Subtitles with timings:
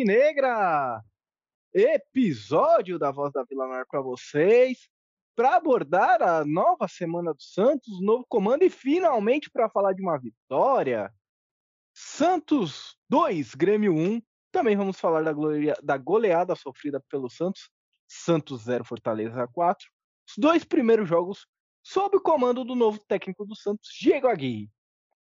[0.00, 1.04] Alvinegra!
[1.74, 4.88] Episódio da Voz da Vila Mar para vocês,
[5.36, 10.18] para abordar a nova semana do Santos, novo comando e finalmente para falar de uma
[10.18, 11.12] vitória.
[11.92, 14.22] Santos 2, Grêmio 1.
[14.50, 15.32] Também vamos falar da,
[15.82, 17.68] da goleada sofrida pelo Santos,
[18.08, 19.86] Santos 0, Fortaleza 4.
[20.30, 21.46] Os dois primeiros jogos
[21.82, 24.70] sob o comando do novo técnico do Santos, Diego Aguirre.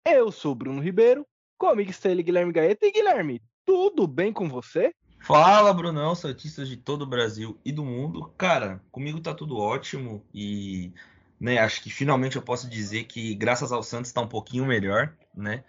[0.06, 1.26] Eu sou Bruno Ribeiro,
[1.58, 2.86] comigo está ele, Guilherme Gaeta.
[2.86, 3.42] E Guilherme,
[3.72, 4.94] tudo bem com você?
[5.22, 8.30] Fala, Brunão, Santistas de todo o Brasil e do mundo.
[8.38, 10.92] Cara, comigo tá tudo ótimo e
[11.40, 15.14] né, acho que finalmente eu posso dizer que graças ao Santos está um pouquinho melhor,
[15.34, 15.64] né?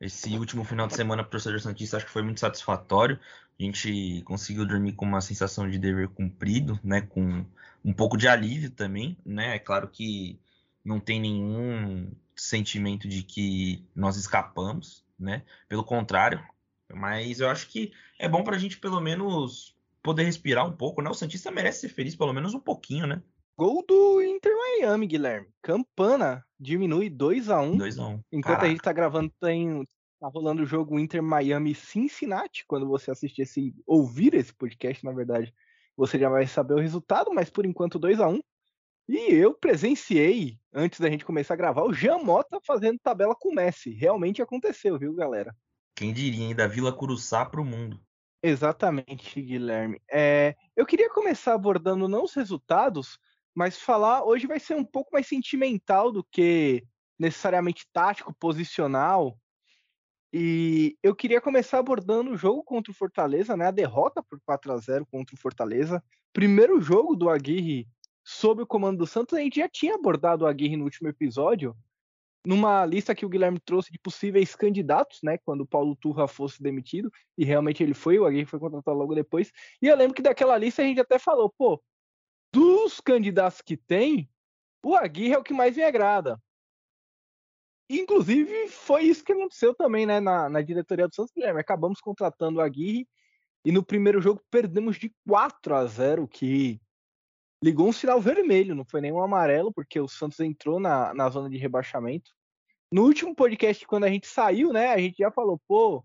[0.00, 3.20] Esse último final de semana para o torcedor Santista acho que foi muito satisfatório.
[3.56, 7.02] A gente conseguiu dormir com uma sensação de dever cumprido, né?
[7.02, 7.46] Com
[7.84, 9.54] um pouco de alívio também, né?
[9.54, 10.40] É claro que
[10.84, 15.44] não tem nenhum sentimento de que nós escapamos, né?
[15.68, 16.44] Pelo contrário,
[16.92, 21.00] mas eu acho que é bom para a gente pelo menos poder respirar um pouco,
[21.00, 21.08] né?
[21.08, 23.22] O Santista merece ser feliz pelo menos um pouquinho, né?
[23.56, 25.48] Gol do Inter Miami, Guilherme.
[25.62, 28.66] Campana diminui 2 a 1 2 a 1 Enquanto Caraca.
[28.66, 29.86] a gente tá gravando, tem,
[30.20, 32.64] tá rolando o jogo Inter Miami Cincinnati.
[32.66, 35.54] Quando você assistir esse, ouvir esse podcast, na verdade,
[35.96, 38.40] você já vai saber o resultado, mas por enquanto 2 a 1
[39.08, 43.50] E eu presenciei, antes da gente começar a gravar, o Jean Mota fazendo tabela com
[43.50, 43.90] o Messi.
[43.90, 45.54] Realmente aconteceu, viu, galera?
[45.94, 46.54] Quem diria, hein?
[46.54, 48.00] Da Vila Curuçá para o mundo.
[48.42, 50.00] Exatamente, Guilherme.
[50.10, 53.18] É, eu queria começar abordando não os resultados,
[53.54, 56.84] mas falar hoje vai ser um pouco mais sentimental do que
[57.18, 59.38] necessariamente tático, posicional.
[60.32, 63.66] E eu queria começar abordando o jogo contra o Fortaleza, né?
[63.66, 66.02] A derrota por 4 a 0 contra o Fortaleza.
[66.32, 67.88] Primeiro jogo do Aguirre
[68.24, 69.38] sob o comando do Santos.
[69.38, 71.76] A gente já tinha abordado o Aguirre no último episódio,
[72.44, 75.38] numa lista que o Guilherme trouxe de possíveis candidatos, né?
[75.38, 79.14] Quando o Paulo Turra fosse demitido, e realmente ele foi, o Aguirre foi contratado logo
[79.14, 79.50] depois.
[79.80, 81.82] E eu lembro que daquela lista a gente até falou, pô,
[82.52, 84.28] dos candidatos que tem,
[84.84, 86.38] o Aguirre é o que mais me agrada.
[87.88, 91.60] Inclusive, foi isso que aconteceu também, né, na, na diretoria do Santos Guilherme.
[91.60, 93.08] Acabamos contratando o Aguirre
[93.64, 96.80] e no primeiro jogo perdemos de 4 a 0, que
[97.64, 101.48] ligou um sinal vermelho, não foi nenhum amarelo, porque o Santos entrou na, na zona
[101.48, 102.30] de rebaixamento.
[102.92, 106.04] No último podcast, quando a gente saiu, né, a gente já falou, pô,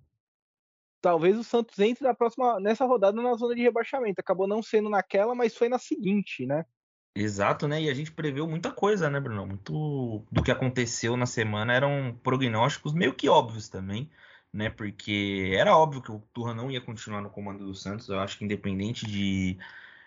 [1.01, 4.21] talvez o Santos entre na próxima nessa rodada na zona de rebaixamento.
[4.21, 6.65] Acabou não sendo naquela, mas foi na seguinte, né?
[7.13, 7.81] Exato, né?
[7.81, 9.45] E a gente preveu muita coisa, né, Bruno?
[9.45, 14.09] Muito do que aconteceu na semana eram prognósticos meio que óbvios também,
[14.53, 14.69] né?
[14.69, 18.07] Porque era óbvio que o Turra não ia continuar no comando do Santos.
[18.07, 19.57] Eu acho que independente de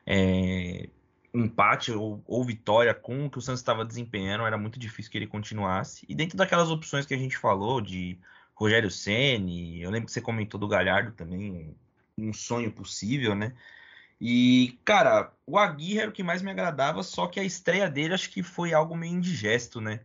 [0.06, 0.88] é,
[1.34, 5.18] empate ou, ou, vitória com o que o Santos estava desempenhando, era muito difícil que
[5.18, 6.04] ele continuasse.
[6.08, 8.18] E dentro daquelas opções que a gente falou de
[8.54, 11.74] Rogério Ceni, eu lembro que você comentou do Galhardo também,
[12.18, 13.54] um sonho possível, né?
[14.20, 18.14] E, cara, o Aguirre era o que mais me agradava, só que a estreia dele
[18.14, 20.00] acho que foi algo meio indigesto, né?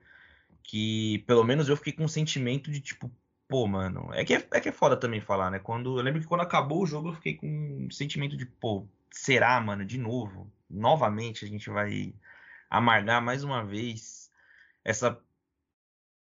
[0.64, 3.12] Que pelo menos eu fiquei com um sentimento de tipo,
[3.48, 5.60] pô, mano, é que é, é que é foda também falar, né?
[5.60, 8.88] Quando eu lembro que quando acabou o jogo eu fiquei com um sentimento de, pô,
[9.12, 10.52] será, mano, de novo?
[10.70, 12.14] Novamente a gente vai
[12.70, 14.32] amargar mais uma vez
[14.84, 15.22] essa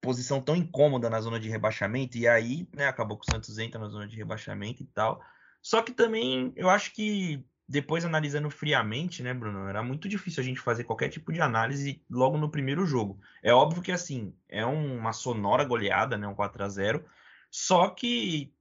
[0.00, 3.78] posição tão incômoda na zona de rebaixamento, e aí, né, acabou que o Santos entra
[3.78, 5.22] na zona de rebaixamento e tal.
[5.62, 10.44] Só que também eu acho que depois analisando friamente, né, Bruno, era muito difícil a
[10.44, 13.20] gente fazer qualquer tipo de análise logo no primeiro jogo.
[13.42, 17.04] É óbvio que assim, é uma sonora goleada, né, um 4 a 0,
[17.50, 18.52] só que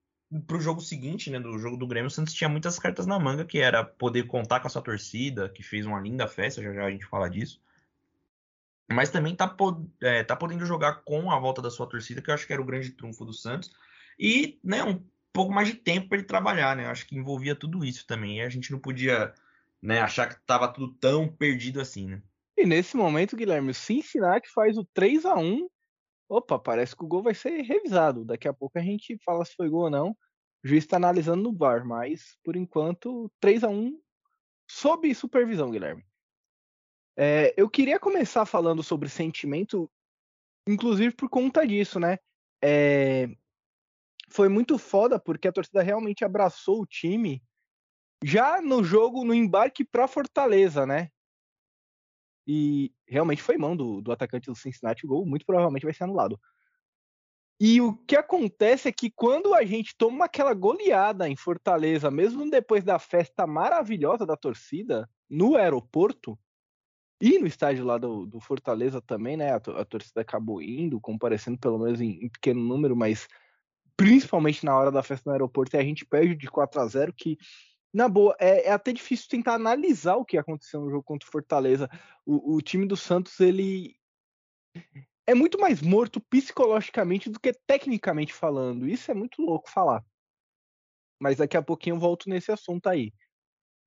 [0.45, 3.17] para o jogo seguinte, né, do jogo do Grêmio, o Santos tinha muitas cartas na
[3.17, 6.73] manga, que era poder contar com a sua torcida, que fez uma linda festa, já
[6.73, 7.61] já a gente fala disso
[8.91, 9.55] mas também tá,
[10.01, 12.61] é, tá podendo jogar com a volta da sua torcida, que eu acho que era
[12.61, 13.71] o grande trunfo do Santos,
[14.17, 16.85] e né, um pouco mais de tempo para ele trabalhar, né?
[16.85, 19.33] Eu acho que envolvia tudo isso também, e a gente não podia
[19.81, 22.21] né, achar que estava tudo tão perdido assim, né?
[22.57, 25.69] E nesse momento, Guilherme, o Cincinnati faz o 3 a 1
[26.29, 28.23] Opa, parece que o gol vai ser revisado.
[28.23, 30.11] Daqui a pouco a gente fala se foi gol ou não.
[30.63, 33.99] O juiz está analisando no VAR, mas por enquanto 3 a 1
[34.69, 36.05] sob supervisão, Guilherme.
[37.17, 39.91] É, eu queria começar falando sobre sentimento,
[40.67, 42.19] inclusive por conta disso, né?
[42.63, 43.27] É,
[44.29, 47.43] foi muito foda porque a torcida realmente abraçou o time
[48.23, 51.09] já no jogo, no embarque para Fortaleza, né?
[52.51, 56.05] E realmente foi mão do, do atacante do Cincinnati, o gol muito provavelmente vai ser
[56.05, 56.39] anulado.
[57.61, 62.49] E o que acontece é que quando a gente toma aquela goleada em Fortaleza, mesmo
[62.49, 66.39] depois da festa maravilhosa da torcida no aeroporto,
[67.21, 69.51] e no estádio lá do, do Fortaleza também, né?
[69.51, 73.27] A, a, torcida acabou indo, comparecendo pelo menos em, em, pequeno número, mas
[73.95, 77.13] principalmente na hora da festa no aeroporto, e a gente perde de 4 a 0
[77.13, 77.37] que
[77.93, 81.31] na boa, é, é, até difícil tentar analisar o que aconteceu no jogo contra o
[81.31, 81.89] Fortaleza.
[82.25, 83.95] O, o, time do Santos, ele
[85.25, 88.87] é muito mais morto psicologicamente do que tecnicamente falando.
[88.87, 90.03] Isso é muito louco falar.
[91.19, 93.11] Mas daqui a pouquinho eu volto nesse assunto aí.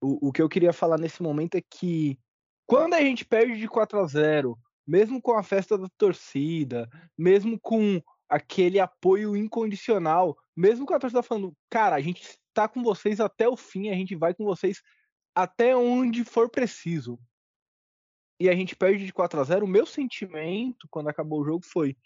[0.02, 2.18] O, o que eu queria falar nesse momento é que
[2.66, 7.58] quando a gente perde de 4 a 0 mesmo com a festa da torcida, mesmo
[7.60, 13.20] com aquele apoio incondicional, mesmo com a torcida falando, cara, a gente tá com vocês
[13.20, 14.82] até o fim, a gente vai com vocês
[15.34, 17.18] até onde for preciso.
[18.40, 21.64] E a gente perde de 4 a 0 o meu sentimento quando acabou o jogo
[21.64, 21.96] foi,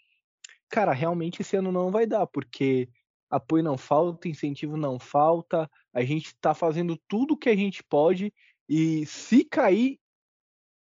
[0.69, 2.89] cara, realmente esse ano não vai dar, porque
[3.29, 7.83] apoio não falta, incentivo não falta, a gente tá fazendo tudo o que a gente
[7.83, 8.33] pode
[8.69, 9.99] e se cair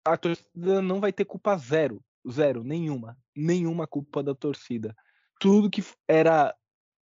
[0.04, 4.96] a torcida não vai ter culpa zero, zero, nenhuma, nenhuma culpa da torcida.
[5.40, 6.56] Tudo que era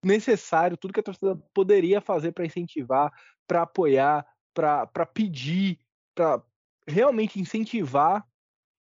[0.04, 3.12] necessário, tudo que a torcida poderia fazer para incentivar,
[3.48, 5.80] para apoiar, para pedir,
[6.16, 6.42] para
[6.88, 8.26] realmente incentivar,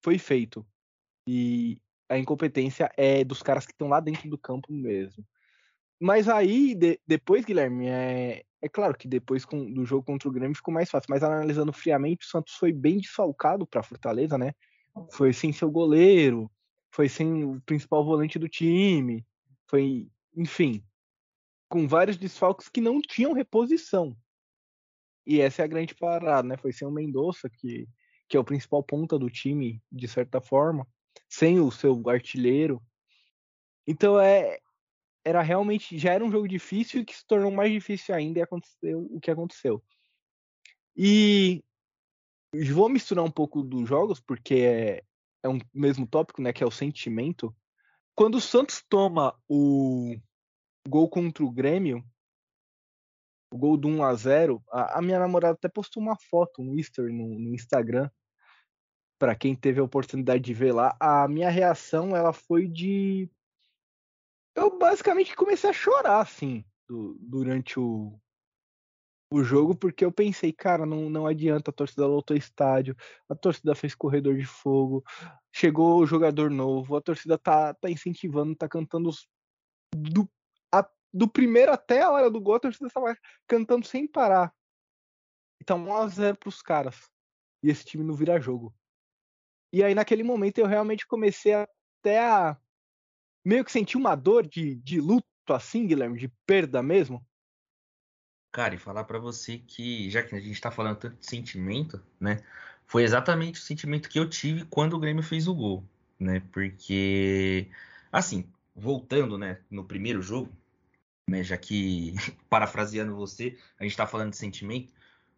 [0.03, 0.65] foi feito.
[1.27, 1.79] E
[2.09, 5.25] a incompetência é dos caras que estão lá dentro do campo mesmo.
[5.99, 10.31] Mas aí, de, depois, Guilherme, é, é claro que depois com, do jogo contra o
[10.31, 14.53] Grêmio ficou mais fácil, mas analisando friamente, o Santos foi bem desfalcado para Fortaleza, né?
[15.11, 16.51] Foi sem seu goleiro,
[16.91, 19.25] foi sem o principal volante do time,
[19.67, 20.83] foi, enfim,
[21.67, 24.15] com vários desfalques que não tinham reposição.
[25.25, 26.57] E essa é a grande parada, né?
[26.57, 27.87] Foi sem o Mendonça, que,
[28.29, 30.87] que é o principal ponta do time, de certa forma,
[31.27, 32.81] sem o seu artilheiro.
[33.87, 34.59] Então é
[35.23, 39.07] era realmente já era um jogo difícil que se tornou mais difícil ainda e aconteceu
[39.11, 39.83] o que aconteceu.
[40.95, 41.63] E
[42.71, 45.03] vou misturar um pouco dos jogos porque é,
[45.41, 47.53] é um mesmo tópico, né, que é o sentimento.
[48.13, 50.15] Quando o Santos toma o
[50.87, 52.03] gol contra o Grêmio,
[53.51, 56.77] o gol do 1 a 0 a, a minha namorada até postou uma foto, um
[56.77, 58.09] Easter no, no Instagram,
[59.17, 60.95] para quem teve a oportunidade de ver lá.
[60.99, 63.29] A minha reação ela foi de.
[64.55, 68.19] Eu basicamente comecei a chorar, assim, do, durante o,
[69.31, 72.95] o jogo, porque eu pensei, cara, não, não adianta, a torcida lotou estádio,
[73.29, 75.03] a torcida fez corredor de fogo,
[75.53, 79.27] chegou o jogador novo, a torcida tá, tá incentivando, tá cantando os,
[79.93, 80.29] do
[81.15, 83.17] do primeiro até a hora do gol, a torcida estava
[83.47, 84.53] cantando sem parar.
[85.61, 87.09] Então 1x0 pros caras.
[87.63, 88.75] E esse time não vira jogo.
[89.71, 92.57] E aí naquele momento eu realmente comecei até a
[93.45, 97.25] meio que sentir uma dor de, de luto assim, Guilherme, de perda mesmo.
[98.51, 102.03] Cara, e falar para você que, já que a gente tá falando tanto de sentimento,
[102.19, 102.43] né?
[102.85, 105.83] Foi exatamente o sentimento que eu tive quando o Grêmio fez o gol,
[106.19, 106.41] né?
[106.51, 107.69] Porque,
[108.11, 110.51] assim, voltando, né, no primeiro jogo,
[111.27, 112.13] né, já que,
[112.49, 114.91] parafraseando você, a gente está falando de sentimento.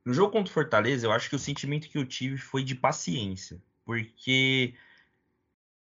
[0.03, 2.75] No jogo contra o Fortaleza, eu acho que o sentimento que eu tive foi de
[2.75, 3.61] paciência.
[3.85, 4.73] Porque,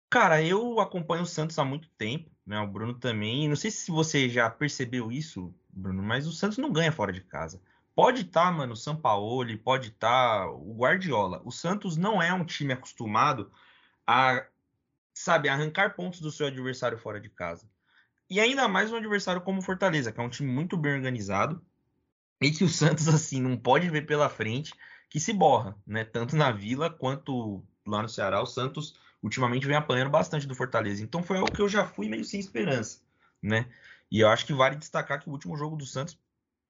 [0.09, 2.59] cara, eu acompanho o Santos há muito tempo, né?
[2.59, 3.47] O Bruno também.
[3.47, 7.21] Não sei se você já percebeu isso, Bruno, mas o Santos não ganha fora de
[7.21, 7.61] casa.
[7.95, 11.41] Pode estar, tá, mano, o Sampaoli, pode estar tá o Guardiola.
[11.43, 13.51] O Santos não é um time acostumado
[14.05, 14.45] a,
[15.13, 17.67] sabe, arrancar pontos do seu adversário fora de casa.
[18.29, 21.63] E ainda mais um adversário como Fortaleza, que é um time muito bem organizado
[22.41, 24.73] e que o Santos assim não pode ver pela frente
[25.09, 26.03] que se borra, né?
[26.03, 31.01] Tanto na Vila quanto lá no Ceará, o Santos ultimamente vem apanhando bastante do Fortaleza.
[31.01, 33.01] Então foi algo que eu já fui meio sem esperança,
[33.41, 33.71] né?
[34.11, 36.19] E eu acho que vale destacar que o último jogo do Santos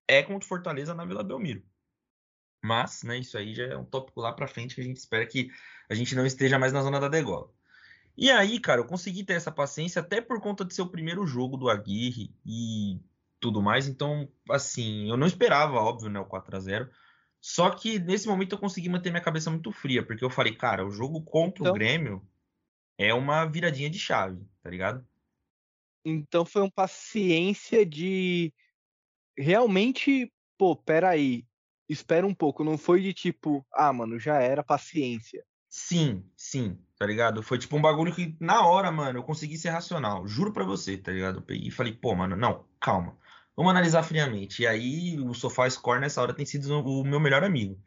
[0.07, 1.63] é contra o Fortaleza na Vila Belmiro.
[2.63, 5.25] Mas, né, isso aí já é um tópico lá para frente que a gente espera
[5.25, 5.51] que
[5.89, 7.51] a gente não esteja mais na zona da degola.
[8.17, 11.27] E aí, cara, eu consegui ter essa paciência até por conta de ser o primeiro
[11.27, 12.99] jogo do Aguirre e
[13.39, 13.87] tudo mais.
[13.87, 16.89] Então, assim, eu não esperava, óbvio, né, o 4 a 0
[17.39, 20.83] Só que nesse momento eu consegui manter minha cabeça muito fria, porque eu falei, cara,
[20.85, 21.71] o jogo contra então...
[21.71, 22.27] o Grêmio
[22.97, 25.07] é uma viradinha de chave, tá ligado?
[26.03, 28.51] Então foi uma paciência de
[29.37, 31.45] realmente, pô, peraí,
[31.87, 35.45] espera um pouco, não foi de tipo, ah, mano, já era paciência.
[35.79, 37.43] Sim, sim, tá ligado?
[37.43, 40.27] Foi tipo um bagulho que na hora, mano, eu consegui ser racional.
[40.27, 41.45] Juro pra você, tá ligado?
[41.49, 43.15] E falei, pô, mano, não, calma.
[43.55, 44.63] Vamos analisar friamente.
[44.63, 47.79] E aí, o Sofá Score nessa hora tem sido o meu melhor amigo,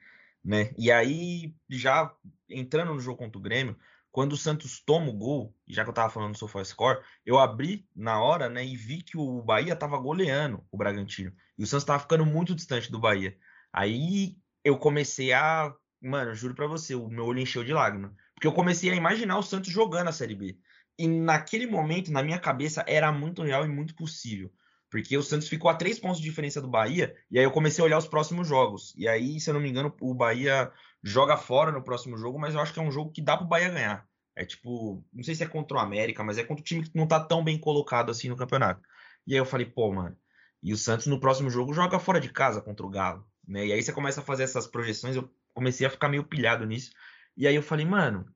[0.42, 0.72] né?
[0.78, 2.14] E aí, já
[2.48, 3.76] entrando no jogo contra o Grêmio,
[4.12, 7.38] quando o Santos toma o gol, já que eu tava falando do Sofá Score, eu
[7.40, 11.32] abri na hora, né, e vi que o Bahia tava goleando o Bragantino.
[11.58, 13.36] E o Santos tava ficando muito distante do Bahia.
[13.72, 18.14] Aí eu comecei a mano, juro para você, o meu olho encheu de lágrima.
[18.34, 20.58] Porque eu comecei a imaginar o Santos jogando a Série B.
[20.98, 24.52] E naquele momento, na minha cabeça, era muito real e muito possível.
[24.90, 27.80] Porque o Santos ficou a três pontos de diferença do Bahia, e aí eu comecei
[27.80, 28.92] a olhar os próximos jogos.
[28.96, 32.54] E aí, se eu não me engano, o Bahia joga fora no próximo jogo, mas
[32.54, 34.08] eu acho que é um jogo que dá pro Bahia ganhar.
[34.34, 36.96] É tipo, não sei se é contra o América, mas é contra o time que
[36.96, 38.80] não tá tão bem colocado assim no campeonato.
[39.26, 40.16] E aí eu falei, pô, mano,
[40.62, 43.66] e o Santos no próximo jogo joga fora de casa contra o Galo, né?
[43.66, 46.92] E aí você começa a fazer essas projeções, eu comecei a ficar meio pilhado nisso.
[47.36, 48.26] E aí eu falei, mano,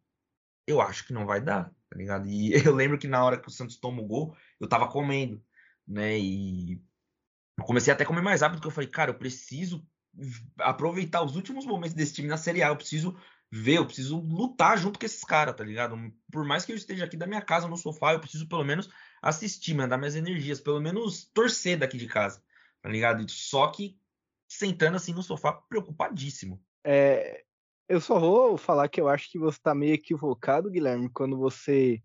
[0.66, 2.28] eu acho que não vai dar, tá ligado?
[2.28, 5.42] E eu lembro que na hora que o Santos toma o gol, eu tava comendo,
[5.86, 6.18] né?
[6.18, 6.80] E
[7.58, 9.86] eu comecei até a comer mais rápido, porque eu falei, cara, eu preciso
[10.58, 13.16] aproveitar os últimos momentos desse time na Série A, eu preciso
[13.50, 15.96] ver, eu preciso lutar junto com esses caras, tá ligado?
[16.30, 18.88] Por mais que eu esteja aqui da minha casa no sofá, eu preciso pelo menos
[19.22, 22.42] assistir, mandar minhas energias, pelo menos torcer daqui de casa,
[22.82, 23.28] tá ligado?
[23.30, 23.98] Só que
[24.48, 26.60] sentando assim no sofá, preocupadíssimo.
[26.84, 27.42] É,
[27.88, 32.02] eu só vou falar que eu acho que você tá meio equivocado, Guilherme, quando você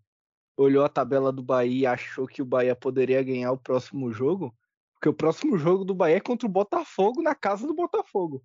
[0.56, 4.54] olhou a tabela do Bahia e achou que o Bahia poderia ganhar o próximo jogo,
[4.94, 8.44] porque o próximo jogo do Bahia é contra o Botafogo na casa do Botafogo.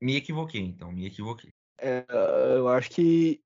[0.00, 1.50] Me equivoquei, então, me equivoquei.
[1.80, 2.04] É,
[2.56, 3.40] eu acho que,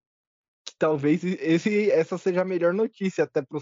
[0.67, 3.59] que, talvez esse, essa seja a melhor notícia até pro,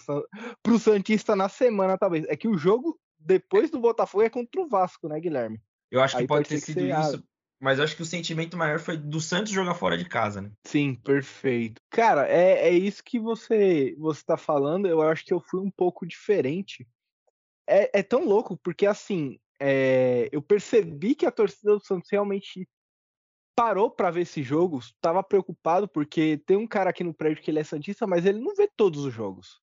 [0.62, 2.24] pro Santista na semana, talvez.
[2.28, 5.60] É que o jogo depois do Botafogo é contra o Vasco, né, Guilherme?
[5.90, 7.24] Eu acho que Aí pode, ter sido isso,
[7.60, 10.50] mas acho que o sentimento maior foi do Santos jogar fora de casa, né?
[10.66, 11.80] Sim, perfeito.
[11.90, 14.88] Cara, é, é isso que você você tá falando.
[14.88, 16.88] Eu acho que eu fui um pouco diferente.
[17.68, 22.66] É, é tão louco, porque assim, é, eu percebi que a torcida do Santos realmente
[23.54, 27.50] parou para ver esse jogo, estava preocupado porque tem um cara aqui no prédio que
[27.50, 29.60] ele é santista, mas ele não vê todos os jogos.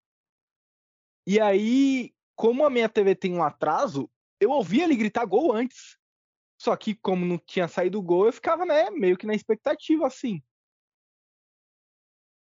[1.26, 4.08] E aí, como a minha TV tem um atraso,
[4.40, 5.98] eu ouvia ele gritar gol antes.
[6.58, 10.08] Só que como não tinha saído o gol, eu ficava, né, meio que na expectativa
[10.08, 10.42] assim.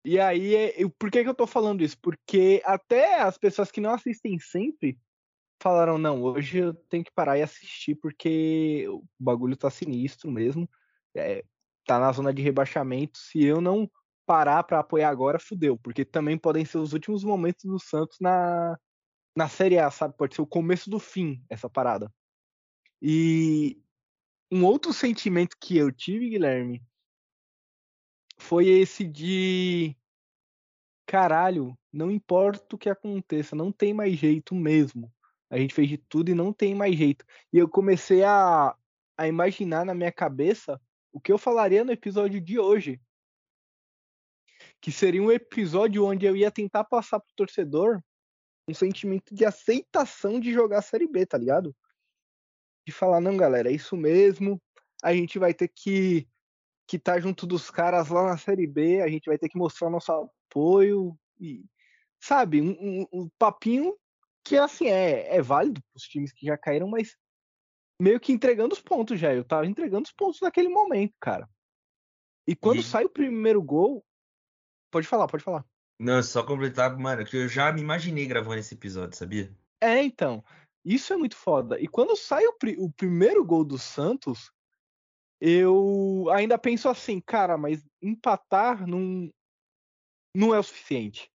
[0.03, 1.97] E aí, é, eu, por que, que eu tô falando isso?
[2.01, 4.97] Porque até as pessoas que não assistem sempre
[5.61, 10.69] falaram, não, hoje eu tenho que parar e assistir porque o bagulho tá sinistro mesmo
[11.15, 11.43] é,
[11.85, 13.17] tá na zona de rebaixamento.
[13.17, 13.89] Se eu não
[14.25, 18.77] parar para apoiar agora, fudeu, porque também podem ser os últimos momentos do Santos na,
[19.35, 20.15] na Série A, sabe?
[20.15, 22.11] Pode ser o começo do fim, essa parada.
[23.01, 23.81] E
[24.51, 26.83] um outro sentimento que eu tive, Guilherme,
[28.37, 29.95] foi esse de
[31.05, 35.11] caralho, não importa o que aconteça, não tem mais jeito mesmo.
[35.49, 37.25] A gente fez de tudo e não tem mais jeito.
[37.51, 38.75] E eu comecei a,
[39.17, 40.79] a imaginar na minha cabeça
[41.11, 43.01] o que eu falaria no episódio de hoje.
[44.79, 48.01] Que seria um episódio onde eu ia tentar passar pro torcedor
[48.69, 51.75] um sentimento de aceitação de jogar a Série B, tá ligado?
[52.89, 54.59] De falar, não, galera, é isso mesmo.
[55.03, 56.27] A gente vai ter que
[56.87, 59.91] que tá junto dos caras lá na Série B, a gente vai ter que mostrar
[59.91, 61.63] nosso apoio e
[62.19, 63.95] sabe, um, um, um papinho
[64.43, 67.15] que assim é, é válido para os times que já caíram, mas
[68.01, 69.31] meio que entregando os pontos já.
[69.31, 71.47] Eu tava entregando os pontos naquele momento, cara.
[72.47, 72.83] E quando e...
[72.83, 74.03] sai o primeiro gol.
[74.91, 75.63] Pode falar, pode falar.
[75.99, 79.55] Não, só completar, mano, que eu já me imaginei gravando esse episódio, sabia?
[79.79, 80.43] É, então.
[80.89, 81.79] Isso é muito foda.
[81.79, 84.51] E quando sai o, o primeiro gol do Santos,
[85.39, 89.31] eu ainda penso assim, cara, mas empatar não,
[90.35, 91.31] não é o suficiente.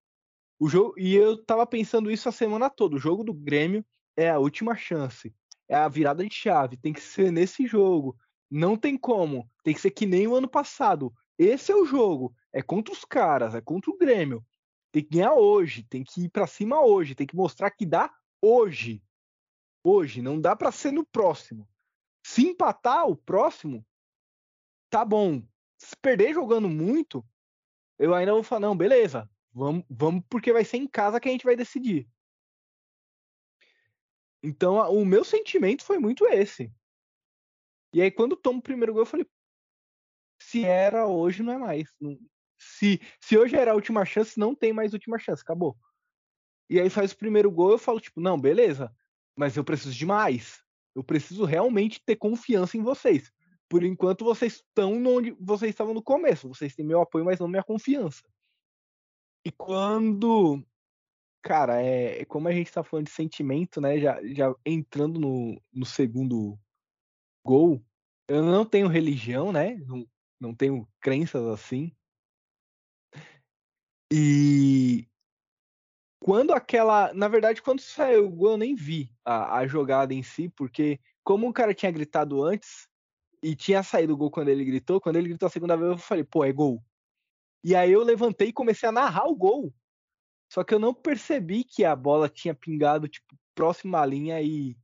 [0.59, 2.97] O jogo, e eu tava pensando isso a semana toda.
[2.97, 3.85] O jogo do Grêmio
[4.17, 5.35] é a última chance
[5.69, 8.17] é a virada de chave, tem que ser nesse jogo.
[8.51, 11.13] Não tem como, tem que ser que nem o ano passado.
[11.39, 14.45] Esse é o jogo, é contra os caras, é contra o Grêmio.
[14.93, 18.13] Tem que ganhar hoje, tem que ir para cima hoje, tem que mostrar que dá
[18.41, 19.03] hoje.
[19.87, 21.69] Hoje, não dá para ser no próximo.
[22.27, 23.87] Se empatar o próximo,
[24.89, 25.47] tá bom.
[25.77, 27.23] Se perder jogando muito,
[27.99, 31.33] eu ainda vou falar, não, beleza, vamos, vamos porque vai ser em casa que a
[31.33, 32.09] gente vai decidir.
[34.43, 36.73] Então, o meu sentimento foi muito esse.
[37.93, 39.27] E aí, quando tomo o primeiro gol, eu falei:
[40.41, 41.89] se era hoje, não é mais.
[42.59, 45.77] Se, se hoje era a última chance, não tem mais última chance, acabou.
[46.69, 48.95] E aí faz o primeiro gol, eu falo, tipo, não, beleza,
[49.37, 50.63] mas eu preciso de mais.
[50.95, 53.33] Eu preciso realmente ter confiança em vocês.
[53.69, 56.49] Por enquanto, vocês estão onde vocês estavam no começo.
[56.49, 58.23] Vocês têm meu apoio, mas não minha confiança.
[59.45, 60.65] E quando
[61.45, 64.01] Cara, é como a gente tá falando de sentimento, né?
[64.01, 66.59] Já, já entrando no, no segundo
[67.45, 67.85] gol,
[68.27, 69.77] eu não tenho religião, né?
[69.87, 70.09] Não,
[70.41, 71.95] não tenho crenças assim.
[74.11, 75.07] E
[76.25, 77.13] quando aquela.
[77.13, 80.99] Na verdade, quando saiu o gol, eu nem vi a, a jogada em si, porque
[81.23, 82.89] como o cara tinha gritado antes
[83.43, 85.99] e tinha saído o gol quando ele gritou, quando ele gritou a segunda vez, eu
[85.99, 86.83] falei, pô, é gol.
[87.63, 89.75] E aí eu levantei e comecei a narrar o gol
[90.55, 94.77] só que eu não percebi que a bola tinha pingado, tipo, próximo à linha e,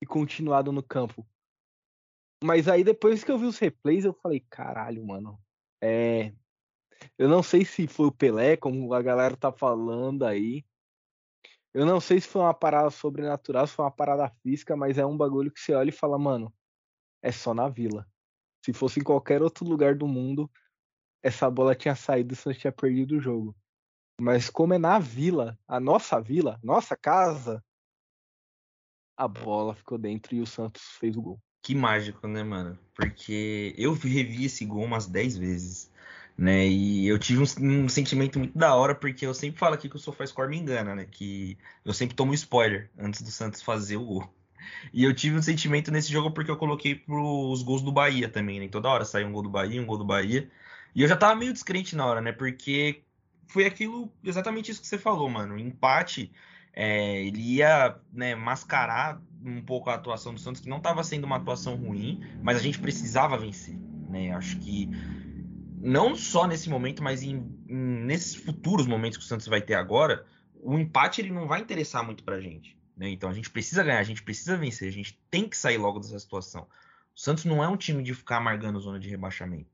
[0.00, 1.26] e continuado no campo.
[2.44, 5.36] Mas aí depois que eu vi os replays, eu falei, caralho, mano.
[5.80, 6.32] É.
[7.18, 10.64] Eu não sei se foi o Pelé, como a galera tá falando aí.
[11.74, 15.06] Eu não sei se foi uma parada sobrenatural, se foi uma parada física, mas é
[15.06, 16.52] um bagulho que você olha e fala, mano,
[17.22, 18.06] é só na vila.
[18.64, 20.50] Se fosse em qualquer outro lugar do mundo,
[21.22, 23.56] essa bola tinha saído e Santos tinha perdido o jogo.
[24.20, 27.64] Mas como é na vila, a nossa vila, nossa casa,
[29.16, 31.40] a bola ficou dentro e o Santos fez o gol.
[31.62, 32.76] Que mágico, né, mano?
[32.94, 35.91] Porque eu revi esse gol umas 10 vezes,
[36.36, 36.66] né?
[36.66, 39.96] E eu tive um, um, sentimento muito da hora, porque eu sempre falo aqui que
[39.96, 41.06] o SofaScore me engana, né?
[41.10, 44.34] Que eu sempre tomo spoiler antes do Santos fazer o gol.
[44.92, 48.60] E eu tive um sentimento nesse jogo porque eu coloquei pros gols do Bahia também,
[48.60, 48.68] né?
[48.68, 50.50] Toda hora saiu um gol do Bahia, um gol do Bahia.
[50.94, 52.32] E eu já tava meio descrente na hora, né?
[52.32, 53.02] Porque
[53.46, 55.54] foi aquilo, exatamente isso que você falou, mano.
[55.54, 56.32] O empate,
[56.72, 61.24] é, ele ia né, mascarar um pouco a atuação do Santos, que não estava sendo
[61.24, 63.76] uma atuação ruim, mas a gente precisava vencer,
[64.08, 64.32] né?
[64.32, 64.88] Acho que
[65.82, 67.36] não só nesse momento, mas em,
[67.68, 70.24] em, nesses futuros momentos que o Santos vai ter agora,
[70.54, 72.78] o empate ele não vai interessar muito pra gente.
[72.96, 73.08] Né?
[73.10, 75.98] Então a gente precisa ganhar, a gente precisa vencer, a gente tem que sair logo
[75.98, 76.68] dessa situação.
[77.14, 79.68] O Santos não é um time de ficar amargando zona de rebaixamento.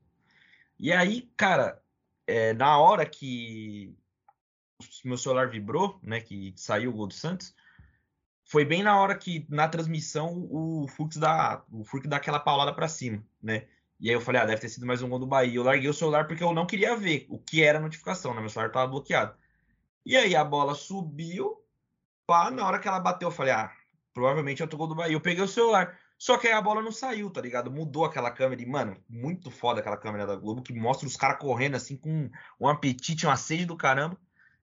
[0.79, 1.79] E aí, cara,
[2.25, 3.95] é, na hora que
[5.05, 7.53] meu celular vibrou, né, que saiu o gol do Santos,
[8.43, 12.73] foi bem na hora que na transmissão o Fux dá, o Fux dá aquela paulada
[12.73, 13.67] para cima, né?
[13.99, 15.55] E aí eu falei, ah, deve ter sido mais um gol do Bahia.
[15.55, 18.39] Eu larguei o celular porque eu não queria ver o que era a notificação, né?
[18.39, 19.35] Meu celular estava bloqueado.
[20.05, 21.61] E aí a bola subiu,
[22.25, 23.71] pá, na hora que ela bateu, eu falei, ah,
[24.13, 25.13] provavelmente é outro gol do Bahia.
[25.13, 25.99] Eu peguei o celular.
[26.17, 27.71] Só que aí a bola não saiu, tá ligado?
[27.71, 31.39] Mudou aquela câmera e, mano, muito foda aquela câmera da Globo que mostra os caras
[31.39, 34.17] correndo assim com um apetite, uma sede do caramba.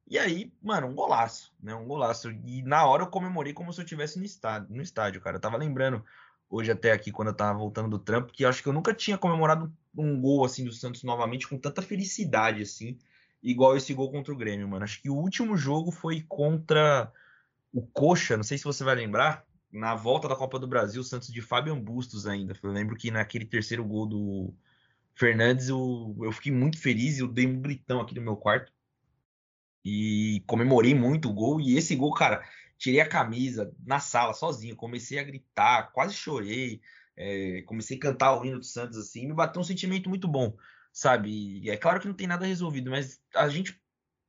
[0.09, 1.75] E aí, mano, um golaço, né?
[1.75, 2.31] Um golaço.
[2.31, 5.37] E na hora eu comemorei como se eu estivesse no estádio, no estádio, cara.
[5.37, 6.05] Eu tava lembrando
[6.49, 9.19] hoje até aqui quando eu tava voltando do trampo que acho que eu nunca tinha
[9.19, 12.99] comemorado um gol assim do Santos novamente com tanta felicidade assim,
[13.43, 14.85] igual esse gol contra o Grêmio, mano.
[14.85, 17.13] Acho que o último jogo foi contra
[17.73, 21.05] o Coxa, não sei se você vai lembrar, na volta da Copa do Brasil, o
[21.05, 22.55] Santos de Fabian Bustos ainda.
[22.63, 24.55] Eu lembro que naquele terceiro gol do
[25.15, 28.73] Fernandes eu, eu fiquei muito feliz e eu dei um gritão aqui no meu quarto.
[29.85, 31.61] E comemorei muito o gol.
[31.61, 32.43] E esse gol, cara,
[32.79, 36.81] tirei a camisa na sala sozinho, comecei a gritar, quase chorei.
[37.17, 40.55] É, comecei a cantar o hino do Santos assim, me bateu um sentimento muito bom,
[40.93, 41.63] sabe?
[41.63, 43.81] E é claro que não tem nada resolvido, mas a gente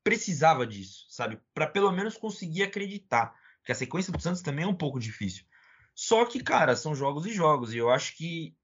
[0.05, 1.37] precisava disso, sabe?
[1.53, 5.43] Para pelo menos conseguir acreditar que a sequência do Santos também é um pouco difícil.
[5.93, 8.55] Só que, cara, são jogos e jogos, e eu acho que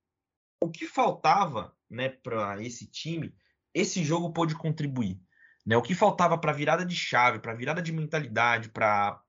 [0.61, 3.35] o que faltava, né, para esse time,
[3.73, 5.19] esse jogo pôde contribuir,
[5.65, 5.75] né?
[5.75, 9.21] O que faltava para virada de chave, para virada de mentalidade, para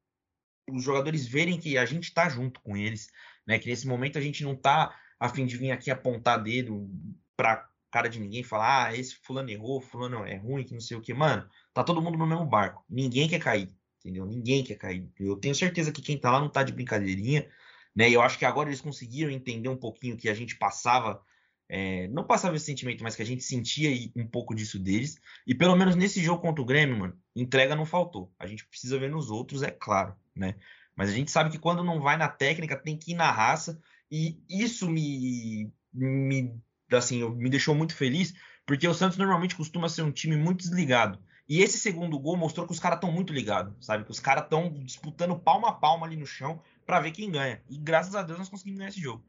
[0.70, 3.08] os jogadores verem que a gente está junto com eles,
[3.46, 3.58] né?
[3.58, 6.88] Que nesse momento a gente não está a fim de vir aqui apontar dedo
[7.36, 10.96] para cara de ninguém falar, ah, esse fulano errou, fulano é ruim, que não sei
[10.96, 11.48] o que, mano.
[11.72, 13.72] Tá todo mundo no mesmo barco, ninguém quer cair
[14.04, 14.26] entendeu?
[14.26, 15.10] Ninguém quer cair.
[15.18, 17.48] Eu tenho certeza que quem tá lá não tá de brincadeirinha,
[17.96, 18.08] né?
[18.10, 21.22] E eu acho que agora eles conseguiram entender um pouquinho que a gente passava,
[21.68, 25.18] é, não passava esse sentimento, mas que a gente sentia um pouco disso deles.
[25.46, 28.32] E pelo menos nesse jogo contra o Grêmio, mano, entrega não faltou.
[28.38, 30.54] A gente precisa ver nos outros, é claro, né?
[30.96, 33.80] Mas a gente sabe que quando não vai na técnica, tem que ir na raça.
[34.10, 36.54] E isso me, me
[36.92, 38.34] assim, me deixou muito feliz,
[38.66, 41.18] porque o Santos normalmente costuma ser um time muito desligado.
[41.48, 44.04] E esse segundo gol mostrou que os caras estão muito ligados, sabe?
[44.04, 47.60] Que os caras estão disputando palma a palma ali no chão para ver quem ganha.
[47.68, 49.22] E graças a Deus nós conseguimos ganhar esse jogo.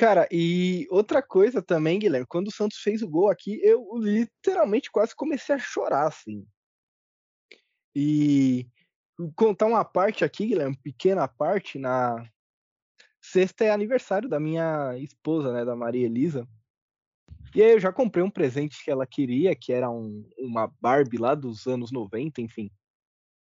[0.00, 4.90] Cara, e outra coisa também, Guilherme, quando o Santos fez o gol aqui, eu literalmente
[4.90, 6.46] quase comecei a chorar, assim.
[7.94, 8.66] E
[9.36, 12.26] contar uma parte aqui, Guilherme, pequena parte, na
[13.20, 16.48] sexta é aniversário da minha esposa, né, da Maria Elisa.
[17.54, 21.18] E aí eu já comprei um presente que ela queria, que era um, uma Barbie
[21.18, 22.70] lá dos anos 90, enfim.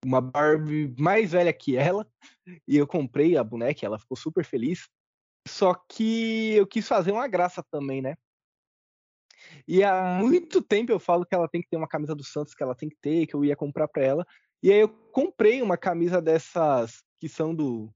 [0.06, 2.08] Uma Barbie mais velha que ela.
[2.66, 4.88] E eu comprei a boneca, ela ficou super feliz.
[5.48, 8.16] Só que eu quis fazer uma graça também, né?
[9.68, 12.54] E há muito tempo eu falo que ela tem que ter uma camisa do Santos,
[12.54, 14.26] que ela tem que ter, que eu ia comprar para ela.
[14.62, 17.94] E aí eu comprei uma camisa dessas que são do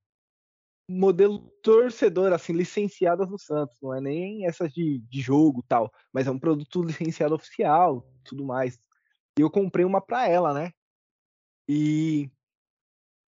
[0.88, 6.26] modelo torcedor, assim, licenciadas no Santos, não é nem essas de, de jogo tal, mas
[6.26, 8.80] é um produto licenciado oficial, tudo mais.
[9.38, 10.72] E eu comprei uma para ela, né?
[11.68, 12.32] E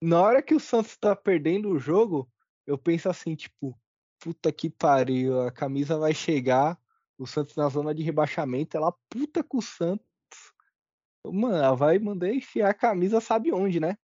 [0.01, 2.27] na hora que o Santos tá perdendo o jogo,
[2.65, 3.79] eu penso assim, tipo,
[4.21, 6.79] puta que pariu, a camisa vai chegar,
[7.17, 10.05] o Santos na zona de rebaixamento, ela puta com o Santos.
[11.25, 13.97] Mano, ela vai mandar enfiar a camisa sabe onde, né?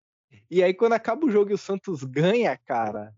[0.49, 3.15] E aí, quando acaba o jogo e o Santos ganha, cara,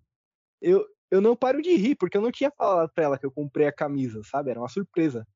[0.62, 3.32] eu, eu não paro de rir, porque eu não tinha falado pra ela que eu
[3.32, 4.52] comprei a camisa, sabe?
[4.52, 5.28] Era uma surpresa.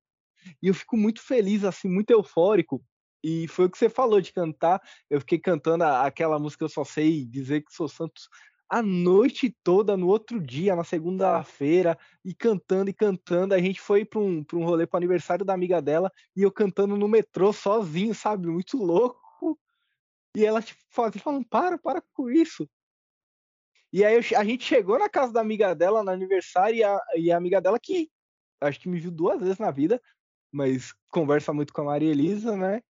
[0.62, 2.84] E eu fico muito feliz, assim, muito eufórico.
[3.24, 4.82] E foi o que você falou de cantar.
[5.10, 8.28] Eu fiquei cantando aquela música Eu Só Sei Dizer Que Sou Santos
[8.70, 13.54] a noite toda no outro dia, na segunda-feira, e cantando e cantando.
[13.54, 16.52] A gente foi para um, pra um rolê para aniversário da amiga dela e eu
[16.52, 18.48] cantando no metrô sozinho, sabe?
[18.48, 19.60] Muito louco.
[20.36, 22.68] E ela tipo, falando: para, para com isso.
[23.92, 27.32] E aí a gente chegou na casa da amiga dela no aniversário e a, e
[27.32, 28.10] a amiga dela, que
[28.60, 30.02] acho que me viu duas vezes na vida,
[30.52, 32.82] mas conversa muito com a Maria Elisa, né?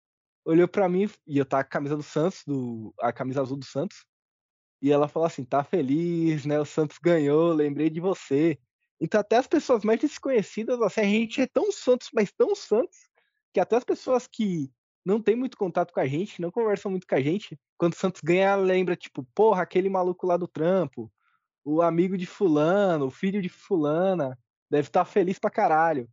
[0.46, 3.58] Olhou para mim e eu tava com a camisa do Santos, do, a camisa azul
[3.58, 4.06] do Santos.
[4.84, 6.60] E ela falou assim: tá feliz, né?
[6.60, 8.58] O Santos ganhou, lembrei de você.
[9.00, 13.08] Então, até as pessoas mais desconhecidas, assim, a gente é tão Santos, mas tão Santos,
[13.54, 14.70] que até as pessoas que
[15.02, 17.58] não tem muito contato com a gente, não conversam muito com a gente.
[17.78, 21.10] Quando o Santos ganha, lembra, tipo, porra, aquele maluco lá do trampo,
[21.64, 24.38] o amigo de fulano, o filho de fulana,
[24.70, 26.06] deve estar tá feliz pra caralho.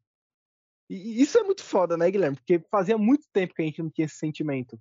[0.89, 2.37] E isso é muito foda, né, Guilherme?
[2.37, 4.79] Porque fazia muito tempo que a gente não tinha esse sentimento.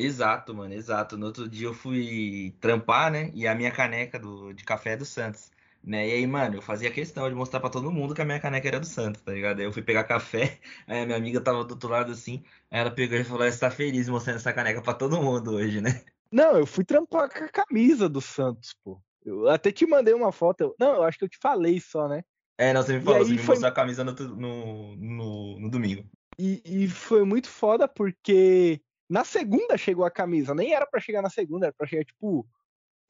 [0.00, 1.16] Exato, mano, exato.
[1.16, 3.30] No outro dia eu fui trampar, né?
[3.34, 5.50] E a minha caneca do, de café é do Santos.
[5.82, 6.08] Né?
[6.08, 8.68] E aí, mano, eu fazia questão de mostrar para todo mundo que a minha caneca
[8.68, 9.60] era do Santos, tá ligado?
[9.60, 12.80] Aí eu fui pegar café, aí a minha amiga tava do outro lado assim, aí
[12.80, 16.02] ela pegou e falou: Você tá feliz mostrando essa caneca para todo mundo hoje, né?
[16.30, 19.00] Não, eu fui trampar com a camisa do Santos, pô.
[19.24, 20.60] Eu até te mandei uma foto.
[20.60, 20.74] Eu...
[20.78, 22.22] Não, eu acho que eu te falei só, né?
[22.58, 23.54] É, não, você me falou, você me foi...
[23.54, 26.04] mostrou a camisa no, no, no, no domingo.
[26.38, 28.80] E, e, foi muito foda porque
[29.10, 30.54] na segunda chegou a camisa.
[30.54, 32.48] Nem era para chegar na segunda, era pra chegar, tipo,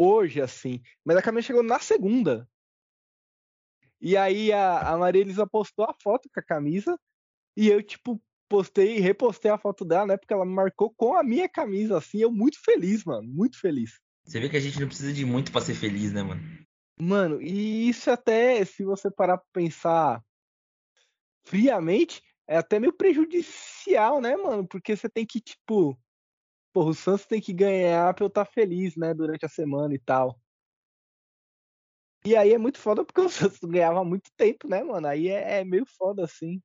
[0.00, 0.80] hoje, assim.
[1.04, 2.48] Mas a camisa chegou na segunda.
[4.00, 6.98] E aí a, a Maria Elisa postou a foto com a camisa
[7.54, 10.16] e eu, tipo, postei e repostei a foto dela, né?
[10.16, 12.18] Porque ela me marcou com a minha camisa, assim.
[12.18, 13.28] Eu muito feliz, mano.
[13.28, 14.00] Muito feliz.
[14.24, 16.40] Você vê que a gente não precisa de muito para ser feliz, né, mano?
[16.98, 20.24] Mano, e isso até, se você parar pra pensar
[21.44, 24.66] friamente, é até meio prejudicial, né, mano?
[24.66, 25.96] Porque você tem que, tipo,
[26.72, 29.94] porra, o Santos tem que ganhar pra eu estar tá feliz, né, durante a semana
[29.94, 30.36] e tal.
[32.24, 35.06] E aí é muito foda porque o Santos ganhava muito tempo, né, mano?
[35.06, 36.60] Aí é, é, meio foda, assim.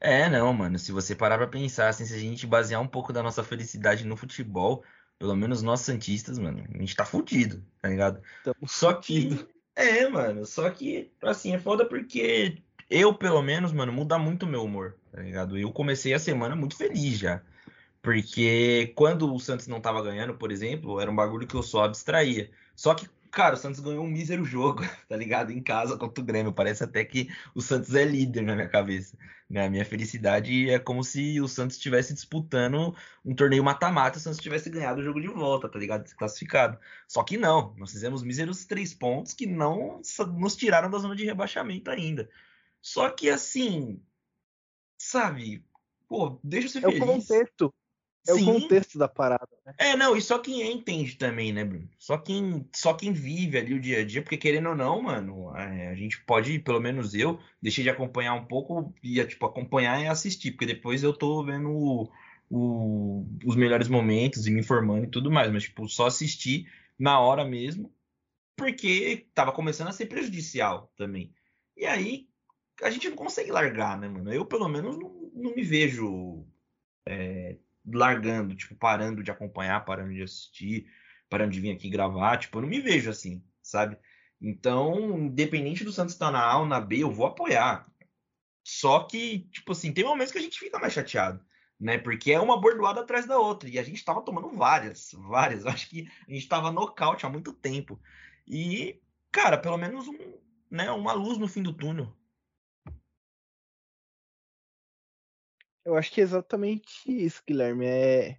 [0.00, 0.80] É, não, mano.
[0.80, 4.04] Se você parar pra pensar, assim, se a gente basear um pouco da nossa felicidade
[4.04, 4.82] no futebol,
[5.16, 8.20] pelo menos nós Santistas, mano, a gente tá fudido, tá ligado?
[8.42, 9.46] Tamo só fudido.
[9.46, 9.60] que.
[9.76, 10.44] É, mano.
[10.44, 14.96] Só que, assim, é foda porque eu, pelo menos, mano, muda muito o meu humor,
[15.12, 15.56] tá ligado?
[15.56, 17.42] Eu comecei a semana muito feliz já.
[18.02, 21.84] Porque quando o Santos não tava ganhando, por exemplo, era um bagulho que eu só
[21.84, 22.50] abstraía.
[22.74, 25.52] Só que Cara, o Santos ganhou um mísero jogo, tá ligado?
[25.52, 26.52] Em casa contra o Grêmio.
[26.52, 29.16] Parece até que o Santos é líder na minha cabeça.
[29.48, 29.66] Né?
[29.66, 34.22] A minha felicidade é como se o Santos estivesse disputando um torneio mata-mata e o
[34.22, 36.02] Santos tivesse ganhado o jogo de volta, tá ligado?
[36.02, 36.78] Desclassificado.
[37.06, 37.72] Só que não.
[37.76, 40.00] Nós fizemos míseros três pontos que não
[40.36, 42.28] nos tiraram da zona de rebaixamento ainda.
[42.82, 44.02] Só que assim,
[44.98, 45.64] sabe?
[46.08, 47.00] Pô, deixa eu ser é feliz.
[47.00, 47.74] É o contexto.
[48.28, 48.42] É Sim.
[48.42, 49.74] o contexto da parada, né?
[49.78, 51.88] É, não, e só quem entende também, né, Bruno?
[51.98, 55.50] Só quem, só quem vive ali o dia a dia, porque querendo ou não, mano,
[55.50, 60.06] a gente pode, pelo menos eu, deixei de acompanhar um pouco e, tipo, acompanhar e
[60.06, 62.10] assistir, porque depois eu tô vendo o,
[62.50, 67.18] o, os melhores momentos e me informando e tudo mais, mas, tipo, só assistir na
[67.18, 67.90] hora mesmo,
[68.54, 71.32] porque tava começando a ser prejudicial também.
[71.74, 72.28] E aí,
[72.82, 74.32] a gente não consegue largar, né, mano?
[74.32, 76.46] Eu, pelo menos, não, não me vejo.
[77.06, 80.86] É, largando, tipo, parando de acompanhar, parando de assistir,
[81.28, 83.96] parando de vir aqui gravar, tipo, eu não me vejo assim, sabe?
[84.40, 87.86] Então, independente do Santos estar na A ou na B, eu vou apoiar.
[88.64, 91.44] Só que, tipo assim, tem momentos que a gente fica mais chateado,
[91.78, 91.98] né?
[91.98, 93.68] Porque é uma bordoada atrás da outra.
[93.68, 95.64] E a gente tava tomando várias, várias.
[95.66, 98.00] Acho que a gente tava nocaute há muito tempo.
[98.46, 100.38] E, cara, pelo menos um,
[100.70, 102.14] né, uma luz no fim do túnel.
[105.84, 107.86] Eu acho que é exatamente isso, Guilherme.
[107.86, 108.38] É...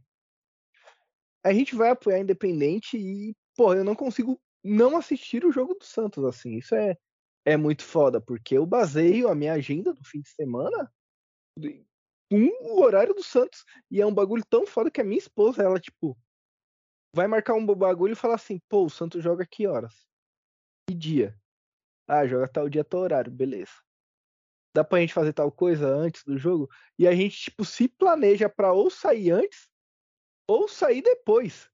[1.43, 5.83] A gente vai apoiar Independente e, pô, eu não consigo não assistir o jogo do
[5.83, 6.57] Santos, assim.
[6.57, 6.95] Isso é,
[7.45, 10.91] é muito foda, porque eu baseio a minha agenda do fim de semana
[12.29, 13.65] com o horário do Santos.
[13.89, 16.15] E é um bagulho tão foda que a minha esposa, ela, tipo,
[17.15, 20.05] vai marcar um bagulho e fala assim, pô, o Santos joga que horas?
[20.87, 21.35] Que dia?
[22.07, 23.73] Ah, joga tal dia, tal horário, beleza
[24.73, 28.49] dá pra gente fazer tal coisa antes do jogo, e a gente, tipo, se planeja
[28.49, 29.69] para ou sair antes
[30.47, 31.69] ou sair depois.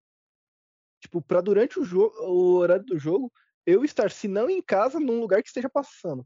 [0.99, 3.31] Tipo, para durante o jogo, o horário do jogo,
[3.65, 6.25] eu estar, se não em casa, num lugar que esteja passando.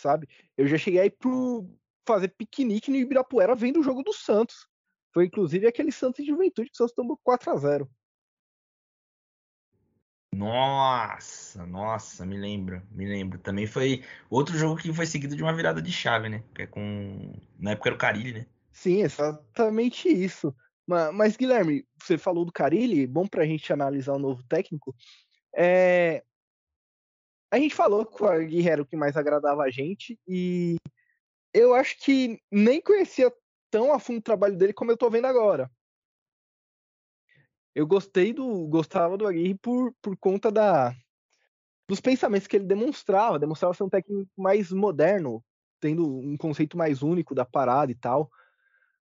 [0.00, 0.28] Sabe?
[0.56, 1.68] Eu já cheguei aí pro
[2.06, 4.66] fazer piquenique no Ibirapuera vendo o jogo do Santos.
[5.12, 7.90] Foi inclusive aquele Santos de Juventude que o Santos tomou 4 a 0
[10.34, 13.38] Nossa, nossa, me lembro, me lembro.
[13.38, 16.42] Também foi outro jogo que foi seguido de uma virada de chave, né?
[16.54, 18.46] Que é com na época era o Carilli, né?
[18.72, 20.54] Sim, exatamente isso.
[20.86, 24.94] Mas, mas, Guilherme, você falou do Carilli, bom para a gente analisar o novo técnico.
[25.54, 26.24] É...
[27.50, 30.76] A gente falou que o Aguirre era o que mais agradava a gente e
[31.52, 33.30] eu acho que nem conhecia
[33.70, 35.70] tão a fundo o trabalho dele como eu tô vendo agora.
[37.74, 40.94] Eu gostei do gostava do Aguirre por, por conta da
[41.88, 45.44] dos pensamentos que ele demonstrava, demonstrava ser um técnico mais moderno,
[45.80, 48.30] tendo um conceito mais único da parada e tal.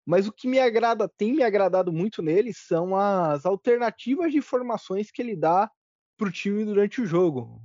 [0.05, 5.11] Mas o que me agrada, tem me agradado muito nele, são as alternativas de formações
[5.11, 5.69] que ele dá
[6.17, 7.61] para o time durante o jogo.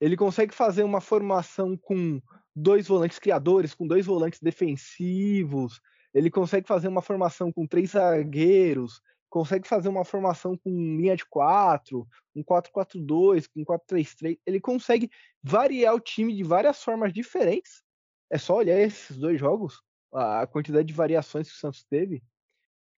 [0.00, 2.20] Ele consegue fazer uma formação com
[2.54, 5.80] dois volantes criadores, com dois volantes defensivos.
[6.14, 11.24] Ele consegue fazer uma formação com três zagueiros, consegue fazer uma formação com linha de
[11.26, 14.38] quatro, um 4-4-2, com 4-3-3.
[14.46, 15.10] Ele consegue
[15.42, 17.82] variar o time de várias formas diferentes.
[18.30, 22.22] É só olhar esses dois jogos, a quantidade de variações que o Santos teve.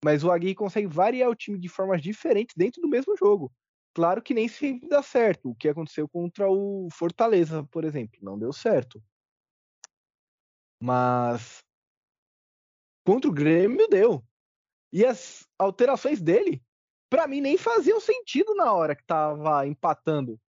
[0.05, 3.53] Mas o Aguirre consegue variar o time de formas diferentes dentro do mesmo jogo.
[3.95, 5.51] Claro que nem sempre dá certo.
[5.51, 9.03] O que aconteceu contra o Fortaleza, por exemplo, não deu certo.
[10.83, 11.59] Mas
[13.05, 14.25] contra o Grêmio deu.
[14.93, 16.63] E as alterações dele,
[17.09, 20.41] para mim, nem faziam sentido na hora que tava empatando.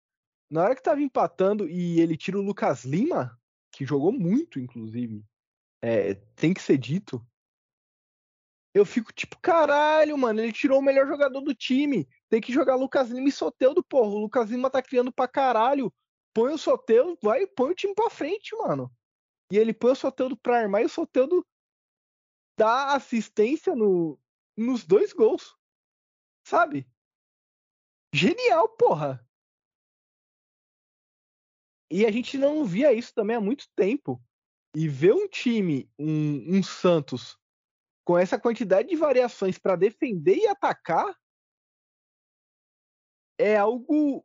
[0.50, 3.38] Na hora que tava empatando e ele tira o Lucas Lima,
[3.72, 5.24] que jogou muito, inclusive,
[5.82, 7.24] é, tem que ser dito.
[8.72, 12.08] Eu fico tipo, caralho, mano, ele tirou o melhor jogador do time.
[12.28, 14.10] Tem que jogar Lucas Lima e Soteudo, porra.
[14.10, 15.92] O Lucas Lima tá criando pra caralho.
[16.32, 18.90] Põe o Soteudo, vai, põe o time pra frente, mano.
[19.50, 21.44] E ele põe o Soteudo pra armar e o Soteudo
[22.56, 24.18] dá assistência no,
[24.60, 25.56] nos dois gols.
[26.46, 26.88] Sabe?
[28.14, 29.26] Genial, porra.
[31.90, 34.22] E a gente não via isso também há muito tempo.
[34.76, 37.36] E ver um time, um, um Santos,
[38.04, 41.12] com essa quantidade de variações para defender e atacar,
[43.38, 44.24] é algo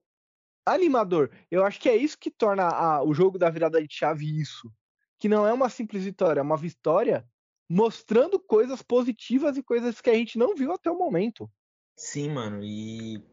[0.66, 1.32] animador.
[1.50, 4.72] Eu acho que é isso que torna a, o jogo da virada de chave isso.
[5.18, 7.28] Que não é uma simples vitória, é uma vitória
[7.70, 11.50] mostrando coisas positivas e coisas que a gente não viu até o momento.
[11.96, 13.24] Sim, mano, e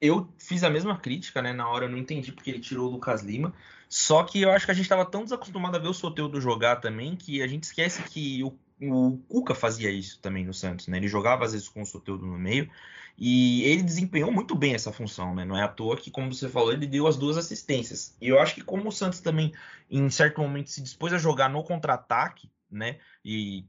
[0.00, 1.52] eu fiz a mesma crítica, né?
[1.52, 3.54] Na hora eu não entendi porque ele tirou o Lucas Lima.
[3.88, 6.76] Só que eu acho que a gente estava tão desacostumado a ver o Soteldo jogar
[6.76, 10.96] também que a gente esquece que o, o Cuca fazia isso também no Santos, né?
[10.96, 12.70] Ele jogava às vezes com o Soteldo no meio
[13.16, 15.44] e ele desempenhou muito bem essa função, né?
[15.44, 18.16] Não é à toa que, como você falou, ele deu as duas assistências.
[18.20, 19.52] E eu acho que como o Santos também,
[19.90, 22.98] em certo momento, se dispôs a jogar no contra-ataque, né?
[23.24, 23.66] E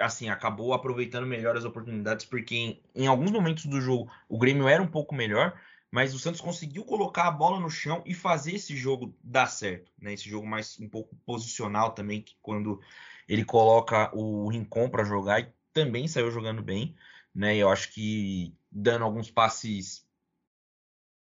[0.00, 4.68] assim, acabou aproveitando melhor as oportunidades, porque em, em, alguns momentos do jogo o Grêmio
[4.68, 5.58] era um pouco melhor,
[5.90, 9.90] mas o Santos conseguiu colocar a bola no chão e fazer esse jogo dar certo,
[10.00, 10.12] né?
[10.12, 12.80] Esse jogo mais um pouco posicional também, que quando
[13.28, 16.94] ele coloca o Rincon para jogar também saiu jogando bem,
[17.34, 17.56] né?
[17.56, 20.06] Eu acho que dando alguns passes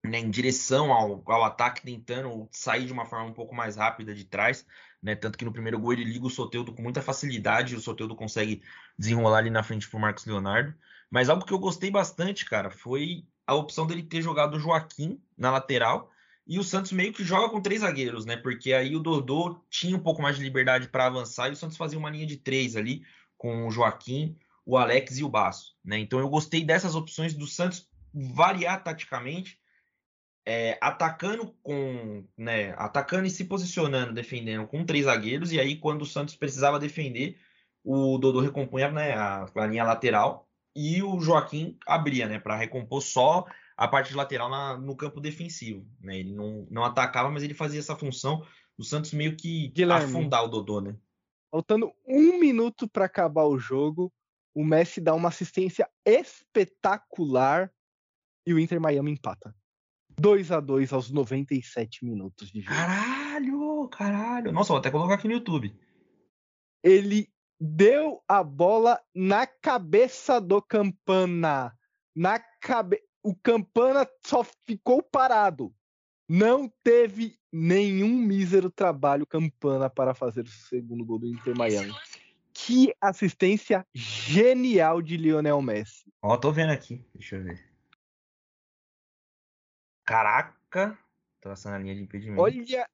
[0.04, 4.14] né, em direção ao, ao ataque, tentando sair de uma forma um pouco mais rápida
[4.14, 4.66] de trás,
[5.02, 5.16] né?
[5.16, 8.62] Tanto que no primeiro gol ele liga o Soteudo com muita facilidade, o Soteudo consegue
[8.98, 10.74] desenrolar ali na frente pro Marcos Leonardo.
[11.10, 15.22] Mas algo que eu gostei bastante, cara, foi a opção dele ter jogado o Joaquim
[15.38, 16.12] na lateral
[16.48, 18.38] e o Santos meio que joga com três zagueiros, né?
[18.38, 21.78] Porque aí o Dodô tinha um pouco mais de liberdade para avançar e o Santos
[21.78, 23.04] fazia uma linha de três ali
[23.38, 26.00] com o Joaquim, o Alex e o Baço, né?
[26.00, 29.61] Então eu gostei dessas opções do Santos variar taticamente
[30.46, 36.02] é, atacando com, né, atacando e se posicionando, defendendo com três zagueiros, e aí quando
[36.02, 37.38] o Santos precisava defender,
[37.84, 43.02] o Dodô recompunha né, a, a linha lateral e o Joaquim abria, né, para recompor
[43.02, 43.46] só
[43.82, 46.20] a parte de lateral na, no campo defensivo, né?
[46.20, 48.46] Ele não, não atacava, mas ele fazia essa função
[48.78, 50.96] do Santos meio que Guilherme, afundar o Dodô, né?
[51.50, 54.14] Faltando um minuto para acabar o jogo,
[54.54, 57.74] o Messi dá uma assistência espetacular
[58.46, 59.56] e o Inter Miami empata.
[60.22, 62.76] 2 a 2 aos 97 minutos de jogo.
[62.76, 64.52] Caralho, caralho.
[64.52, 65.76] Nossa, vou até colocar aqui no YouTube.
[66.84, 67.28] Ele
[67.60, 71.74] deu a bola na cabeça do Campana.
[72.16, 73.02] Na cabe...
[73.24, 75.74] O Campana só ficou parado.
[76.30, 81.94] Não teve nenhum mísero trabalho Campana para fazer o segundo gol do Inter Miami.
[82.54, 86.12] Que assistência genial de Lionel Messi.
[86.22, 87.04] Ó, tô vendo aqui.
[87.14, 87.71] Deixa eu ver.
[90.06, 90.98] Caraca!
[91.40, 92.42] Traçando a linha de impedimento.
[92.42, 92.90] Olha.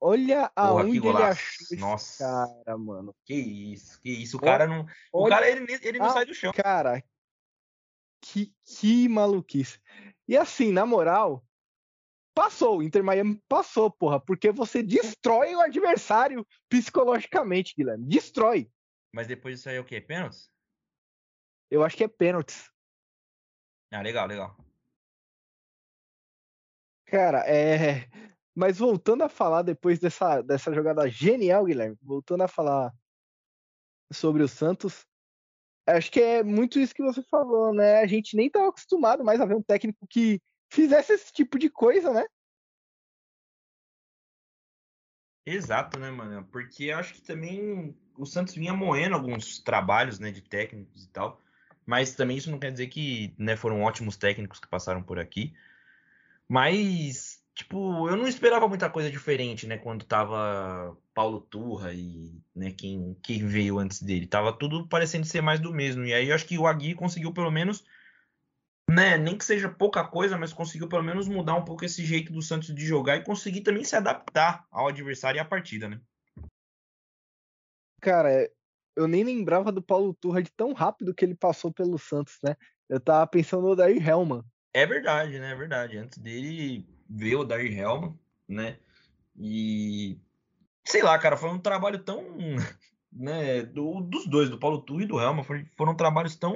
[0.00, 2.24] Olha aonde ele achou Nossa.
[2.24, 3.14] cara, mano.
[3.24, 4.36] Que isso, que isso.
[4.36, 4.86] O cara não.
[5.10, 6.52] O cara, ele, ele não sai do chão.
[6.52, 7.02] Cara,
[8.20, 9.80] que, que maluquice.
[10.26, 11.42] E assim, na moral,
[12.34, 18.06] passou, o Inter Miami passou, porra, porque você destrói o adversário psicologicamente, Guilherme.
[18.06, 18.70] Destrói.
[19.12, 20.00] Mas depois disso aí é o quê?
[20.00, 20.50] Pênaltis?
[21.70, 22.70] Eu acho que é pênaltis.
[23.92, 24.56] Ah, legal, legal.
[27.14, 28.08] Cara, é.
[28.52, 32.92] Mas voltando a falar depois dessa, dessa jogada genial, Guilherme, voltando a falar
[34.12, 35.06] sobre o Santos,
[35.86, 38.00] acho que é muito isso que você falou, né?
[38.00, 41.70] A gente nem estava acostumado mais a ver um técnico que fizesse esse tipo de
[41.70, 42.24] coisa, né?
[45.46, 46.44] Exato, né, mano?
[46.50, 51.40] Porque acho que também o Santos vinha moendo alguns trabalhos, né, de técnicos e tal.
[51.86, 55.54] Mas também isso não quer dizer que né, foram ótimos técnicos que passaram por aqui.
[56.48, 59.78] Mas, tipo, eu não esperava muita coisa diferente, né?
[59.78, 64.26] Quando tava Paulo Turra e né, quem, quem veio antes dele.
[64.26, 66.04] Tava tudo parecendo ser mais do mesmo.
[66.04, 67.84] E aí eu acho que o Agui conseguiu pelo menos,
[68.88, 69.16] né?
[69.16, 72.42] Nem que seja pouca coisa, mas conseguiu pelo menos mudar um pouco esse jeito do
[72.42, 76.00] Santos de jogar e conseguir também se adaptar ao adversário e à partida, né?
[78.00, 78.50] Cara,
[78.94, 82.54] eu nem lembrava do Paulo Turra de tão rápido que ele passou pelo Santos, né?
[82.88, 84.44] Eu tava pensando no Daí Helman.
[84.74, 85.52] É verdade, né?
[85.52, 85.96] É verdade.
[85.96, 88.76] Antes dele veio o Dair Helman, né?
[89.38, 90.18] E
[90.84, 92.22] sei lá, cara, foi um trabalho tão,
[93.12, 96.54] né, do, dos dois, do Paulo Turra e do Helman, foram, foram trabalhos tão,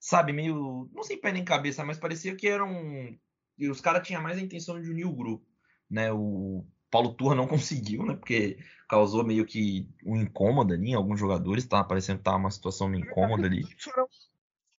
[0.00, 3.16] sabe, meio, não sei pé nem cabeça, mas parecia que eram,
[3.60, 5.44] os caras tinham mais a intenção de unir o grupo,
[5.90, 6.12] né?
[6.12, 8.14] O Paulo Turra não conseguiu, né?
[8.14, 12.50] Porque causou meio que um incômodo ali em alguns jogadores, tava parecendo que tava uma
[12.50, 13.62] situação meio incômoda ali.
[13.78, 14.08] Foram,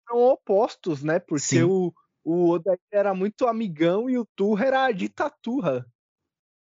[0.07, 1.18] foram opostos, né?
[1.18, 1.62] Porque Sim.
[1.64, 1.92] o
[2.29, 5.87] o Odair era muito amigão e o Turra era a ditaturra.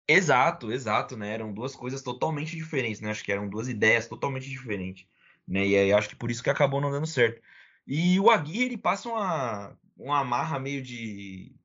[0.07, 1.35] Exato, exato, né?
[1.35, 3.11] Eram duas coisas totalmente diferentes, né?
[3.11, 5.05] Acho que eram duas ideias totalmente diferentes,
[5.47, 5.67] né?
[5.67, 7.39] E aí acho que por isso que acabou não dando certo.
[7.85, 11.55] E o Aguirre, ele passa uma, uma marra meio de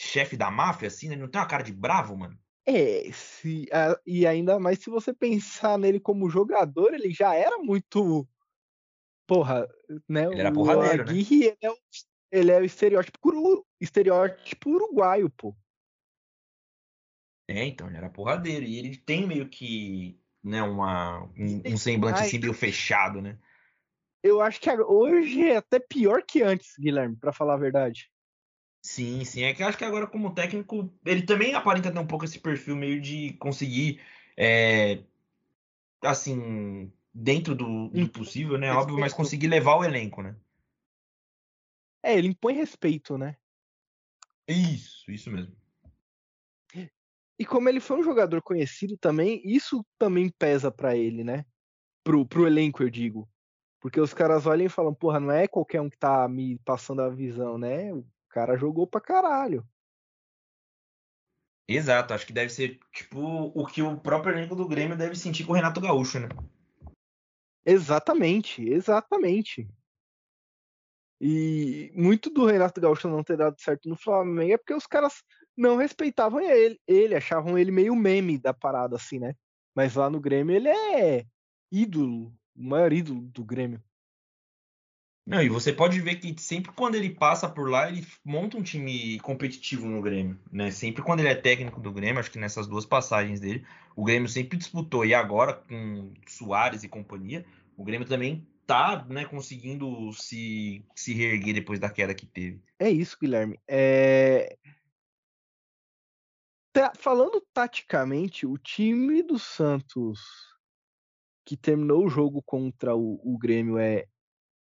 [0.00, 1.16] chefe da máfia, assim, né?
[1.16, 2.38] Não tem uma cara de bravo, mano?
[2.64, 3.66] É, se,
[4.06, 8.26] e ainda mais se você pensar nele como jogador, ele já era muito.
[9.26, 9.68] Porra,
[10.08, 10.24] né?
[10.24, 11.56] Ele era porradeiro, o Aguirre, né?
[11.60, 11.76] é o
[12.30, 15.54] ele é o estereótipo, estereótipo uruguaio, pô.
[17.48, 18.64] É, então, ele era porradeiro.
[18.64, 23.38] E ele tem meio que né, uma, um, um semblante assim meio fechado, né?
[24.22, 28.10] Eu acho que hoje é até pior que antes, Guilherme, para falar a verdade.
[28.82, 29.42] Sim, sim.
[29.44, 32.38] É que eu acho que agora, como técnico, ele também aparenta ter um pouco esse
[32.38, 34.00] perfil meio de conseguir,
[34.36, 35.02] é,
[36.02, 38.72] assim, dentro do, do possível, né?
[38.72, 40.34] Óbvio, mas conseguir levar o elenco, né?
[42.02, 43.36] É, ele impõe respeito, né?
[44.46, 45.56] Isso, isso mesmo.
[47.38, 51.46] E como ele foi um jogador conhecido também, isso também pesa para ele, né?
[52.02, 53.28] Pro, pro elenco, eu digo.
[53.80, 57.00] Porque os caras olham e falam, porra, não é qualquer um que tá me passando
[57.00, 57.94] a visão, né?
[57.94, 59.64] O cara jogou pra caralho.
[61.68, 63.20] Exato, acho que deve ser tipo
[63.54, 66.28] o que o próprio elenco do Grêmio deve sentir com o Renato Gaúcho, né?
[67.64, 69.68] Exatamente, exatamente.
[71.20, 75.22] E muito do Renato Gaúcho não ter dado certo no Flamengo é porque os caras
[75.56, 79.34] não respeitavam ele, ele achavam ele meio meme da parada, assim, né?
[79.74, 81.24] Mas lá no Grêmio ele é
[81.72, 83.82] ídolo, o maior ídolo do Grêmio.
[85.26, 88.62] Não, e você pode ver que sempre quando ele passa por lá, ele monta um
[88.62, 90.70] time competitivo no Grêmio, né?
[90.70, 94.28] Sempre quando ele é técnico do Grêmio, acho que nessas duas passagens dele, o Grêmio
[94.28, 95.04] sempre disputou.
[95.04, 97.44] E agora com Soares e companhia,
[97.76, 102.62] o Grêmio também tá né, conseguindo se, se reerguer depois da queda que teve.
[102.78, 103.58] É isso, Guilherme.
[103.66, 104.58] É...
[106.70, 110.20] Tá, falando taticamente, o time do Santos
[111.46, 114.06] que terminou o jogo contra o, o Grêmio é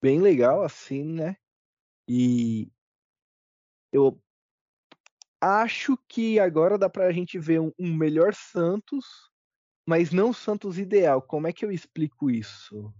[0.00, 1.36] bem legal, assim, né?
[2.08, 2.72] E
[3.92, 4.18] eu
[5.38, 9.04] acho que agora dá pra gente ver um, um melhor Santos,
[9.86, 11.20] mas não Santos ideal.
[11.20, 12.90] Como é que eu explico isso?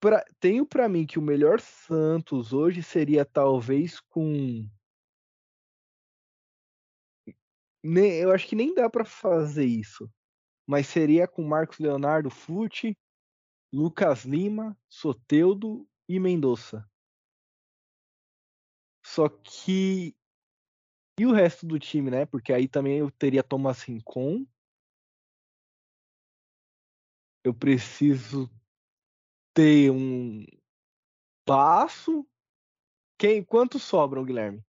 [0.00, 4.68] Pra, tenho para mim que o melhor Santos hoje seria talvez com.
[7.82, 10.10] eu acho que nem dá para fazer isso.
[10.66, 12.96] Mas seria com Marcos Leonardo Fute,
[13.72, 16.88] Lucas Lima, Soteudo e Mendonça.
[19.04, 20.16] Só que.
[21.18, 22.26] E o resto do time, né?
[22.26, 24.44] Porque aí também eu teria Thomas Rincon.
[27.44, 28.50] Eu preciso
[29.56, 30.44] ter um
[31.46, 32.26] passo.
[33.18, 34.62] Quem, quantos sobram, Guilherme?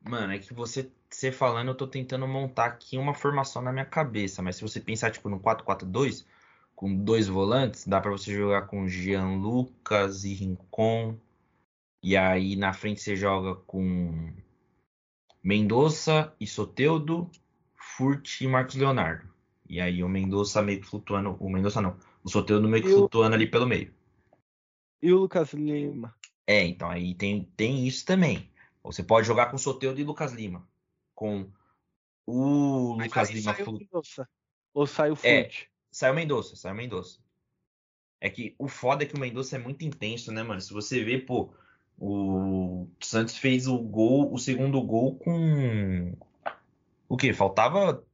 [0.00, 3.84] Mano, é que você, você falando, eu tô tentando montar aqui uma formação na minha
[3.84, 6.24] cabeça, mas se você pensar tipo no 4-4-2,
[6.76, 11.18] com dois volantes, dá para você jogar com Jean Lucas e Rincon
[12.00, 14.32] E aí na frente você joga com
[15.42, 17.28] Mendonça e Soteudo,
[17.74, 19.35] Furt e Marcos Leonardo.
[19.68, 21.36] E aí o Mendonça meio que flutuando.
[21.40, 21.96] O Mendonça não.
[22.22, 23.92] O Soteudo meio que flutuando ali pelo meio.
[25.02, 26.14] E o Lucas Lima?
[26.46, 28.50] É, então aí tem, tem isso também.
[28.82, 30.66] Você pode jogar com o Soteudo e Lucas Lima.
[31.14, 31.50] Com
[32.26, 34.28] o Mas Lucas Lima flutuando.
[34.72, 35.26] Ou sai o Furt?
[35.26, 35.50] É,
[35.90, 37.18] sai o Mendonça, sai o Mendonça.
[38.20, 40.60] É que o foda é que o Mendonça é muito intenso, né, mano?
[40.60, 41.52] Se você vê, pô,
[41.98, 46.16] o Santos fez o gol, o segundo gol com.
[47.08, 47.32] O quê?
[47.32, 48.04] Faltava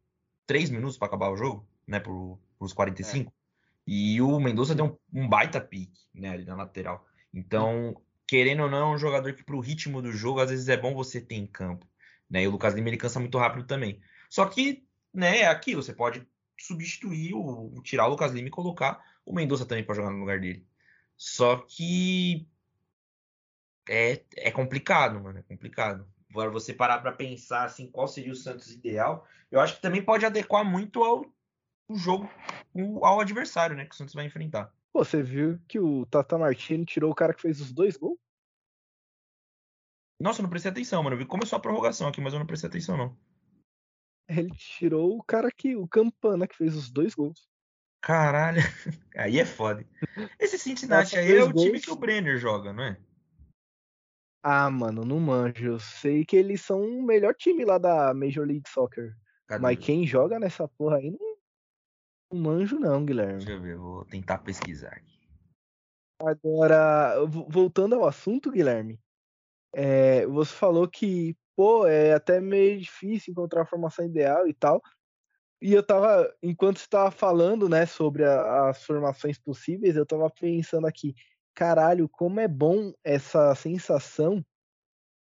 [0.46, 2.00] três minutos para acabar o jogo, né?
[2.00, 3.30] Por, por os 45.
[3.30, 3.42] É.
[3.86, 6.30] E o Mendonça deu um, um, baita pique, né?
[6.30, 7.06] Ali na lateral.
[7.32, 10.76] Então, querendo ou não, é um jogador que pro ritmo do jogo, às vezes é
[10.76, 11.86] bom você ter em campo.
[12.30, 12.44] Né?
[12.44, 14.00] E o Lucas Lima ele cansa muito rápido também.
[14.30, 16.26] Só que, né, é aquilo, você pode
[16.58, 20.40] substituir, o, tirar o Lucas Lima e colocar o Mendonça também para jogar no lugar
[20.40, 20.66] dele.
[21.16, 22.46] Só que
[23.88, 25.38] é, é complicado, mano.
[25.38, 26.06] É complicado.
[26.32, 30.02] Agora você parar para pensar assim, qual seria o Santos ideal, eu acho que também
[30.02, 31.26] pode adequar muito ao,
[31.90, 32.26] ao jogo,
[33.02, 33.84] ao adversário, né?
[33.84, 34.74] Que o Santos vai enfrentar.
[34.90, 38.18] Pô, você viu que o Tata Martino tirou o cara que fez os dois gols?
[40.18, 41.16] Nossa, eu não prestei atenção, mano.
[41.16, 43.14] Eu vi começou a prorrogação aqui, mas eu não prestei atenção, não.
[44.26, 47.46] Ele tirou o cara que, o Campana, que fez os dois gols.
[48.00, 48.60] Caralho,
[49.14, 49.86] aí é foda.
[50.38, 51.66] Esse Cincinnati aí é o gols.
[51.66, 52.98] time que o Brenner joga, não é?
[54.42, 55.64] Ah, mano, não manjo.
[55.64, 59.14] Eu sei que eles são o melhor time lá da Major League Soccer.
[59.46, 61.36] Cadê Mas quem joga nessa porra aí não,
[62.32, 63.38] não manjo, não, Guilherme.
[63.38, 65.20] Deixa eu ver, vou tentar pesquisar aqui.
[66.20, 67.16] Agora,
[67.48, 68.98] voltando ao assunto, Guilherme,
[69.74, 74.80] é, você falou que, pô, é até meio difícil encontrar a formação ideal e tal.
[75.60, 80.28] E eu tava, enquanto você tava falando, né, sobre a, as formações possíveis, eu tava
[80.28, 81.14] pensando aqui,
[81.54, 84.44] caralho, como é bom essa sensação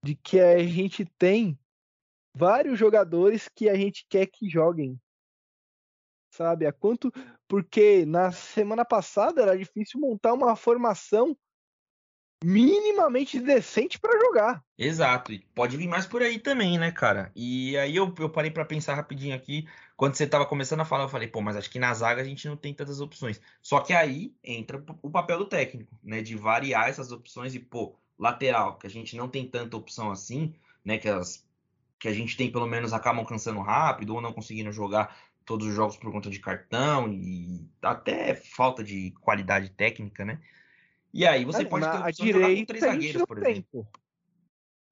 [0.05, 1.59] de que a gente tem
[2.35, 5.01] vários jogadores que a gente quer que joguem.
[6.33, 6.67] Sabe?
[6.67, 7.11] A quanto
[7.49, 11.37] porque na semana passada era difícil montar uma formação
[12.43, 14.65] minimamente decente para jogar.
[14.79, 17.31] Exato, e pode vir mais por aí também, né, cara?
[17.35, 21.05] E aí eu, eu parei para pensar rapidinho aqui, quando você tava começando a falar,
[21.05, 23.41] eu falei, pô, mas acho que na zaga a gente não tem tantas opções.
[23.61, 27.95] Só que aí entra o papel do técnico, né, de variar essas opções e, pô,
[28.19, 31.49] lateral, que a gente não tem tanta opção assim, né, que as
[31.99, 35.15] que a gente tem pelo menos acabam cansando rápido ou não conseguindo jogar
[35.45, 40.41] todos os jogos por conta de cartão e até falta de qualidade técnica, né?
[41.13, 43.87] E aí você pode ter a direita, com três zagueiros, por exemplo.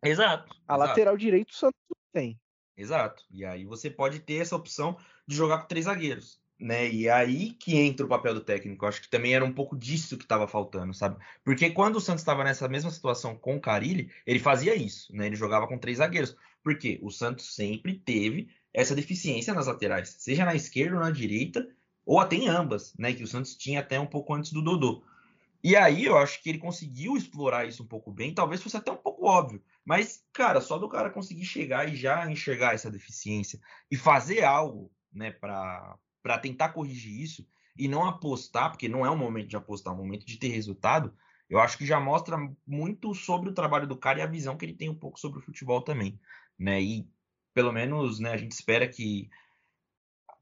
[0.03, 0.53] Exato.
[0.67, 0.89] A exato.
[0.89, 1.71] lateral direito só
[2.13, 2.39] tem.
[2.77, 3.25] Exato.
[3.31, 4.97] E aí você pode ter essa opção
[5.27, 6.41] de jogar com três zagueiros.
[6.61, 6.89] Né?
[6.91, 8.85] E aí que entra o papel do técnico.
[8.85, 11.17] Acho que também era um pouco disso que estava faltando, sabe?
[11.45, 15.27] Porque quando o Santos estava nessa mesma situação com o Carilli, ele fazia isso, né?
[15.27, 16.37] Ele jogava com três zagueiros.
[16.63, 21.69] Porque o Santos sempre teve essa deficiência nas laterais, seja na esquerda ou na direita,
[22.05, 23.13] ou até em ambas, né?
[23.13, 25.05] Que o Santos tinha até um pouco antes do Dodô.
[25.63, 28.93] E aí eu acho que ele conseguiu explorar isso um pouco bem, talvez fosse até
[28.93, 29.63] um pouco óbvio.
[29.85, 34.93] Mas, cara, só do cara conseguir chegar e já enxergar essa deficiência e fazer algo,
[35.13, 35.99] né, para
[36.41, 37.47] tentar corrigir isso
[37.77, 40.49] e não apostar, porque não é um momento de apostar, é um momento de ter
[40.49, 41.15] resultado,
[41.49, 42.37] eu acho que já mostra
[42.67, 45.39] muito sobre o trabalho do cara e a visão que ele tem um pouco sobre
[45.39, 46.21] o futebol também,
[46.59, 46.81] né?
[46.83, 47.09] E
[47.55, 49.31] pelo menos, né, a gente espera que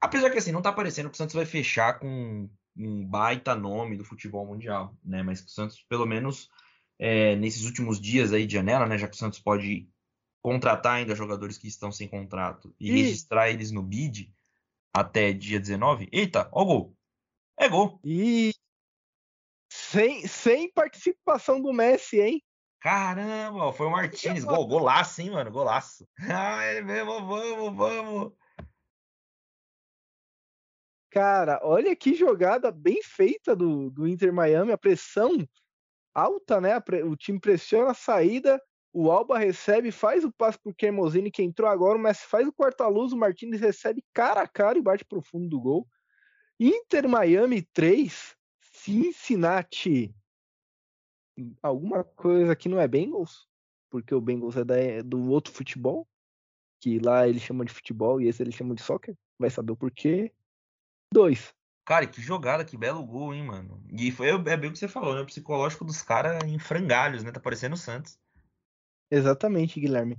[0.01, 3.97] apesar que assim, não tá parecendo que o Santos vai fechar com um baita nome
[3.97, 5.23] do futebol mundial, né?
[5.23, 6.51] Mas que o Santos, pelo menos
[6.99, 8.99] é, nesses últimos dias aí de janela, né?
[8.99, 9.89] Já que o Santos pode
[10.43, 12.93] contratar ainda jogadores que estão sem contrato e, e...
[12.93, 14.33] registrar eles no bid
[14.95, 16.09] até dia 19.
[16.13, 16.97] Eita, ó o gol.
[17.59, 17.99] É gol.
[18.05, 18.53] E
[19.69, 22.43] sem, sem participação do Messi, hein?
[22.81, 24.45] Caramba, foi o Martinez.
[24.45, 25.51] Gol, golaço, hein, mano?
[25.51, 26.07] Golaço.
[26.21, 28.33] Ai, mesmo, vamos, vamos.
[31.17, 35.49] Cara, olha que jogada bem feita do, do Inter Miami, a pressão
[36.15, 36.77] alta, né?
[37.07, 38.61] O time pressiona a saída,
[38.93, 43.15] o Alba recebe, faz o passe pro Kermozini que entrou agora, Messi faz o quarta-luz,
[43.15, 45.89] o Martinez recebe cara a cara e bate pro fundo do gol.
[46.61, 50.15] Inter Miami 3, Cincinnati.
[51.63, 53.49] Alguma coisa que não é Bengals,
[53.89, 56.07] porque o Bengals é da, do outro futebol,
[56.79, 59.17] que lá eles chamam de futebol e esse eles chamam de soccer.
[59.39, 60.31] Vai saber o porquê.
[61.13, 61.55] Dois.
[61.85, 63.81] Cara, que jogada, que belo gol, hein, mano.
[63.93, 65.21] E foi é bem o que você falou, né?
[65.21, 67.31] O psicológico dos caras em frangalhos, né?
[67.31, 68.19] Tá parecendo o Santos.
[69.11, 70.19] Exatamente, Guilherme.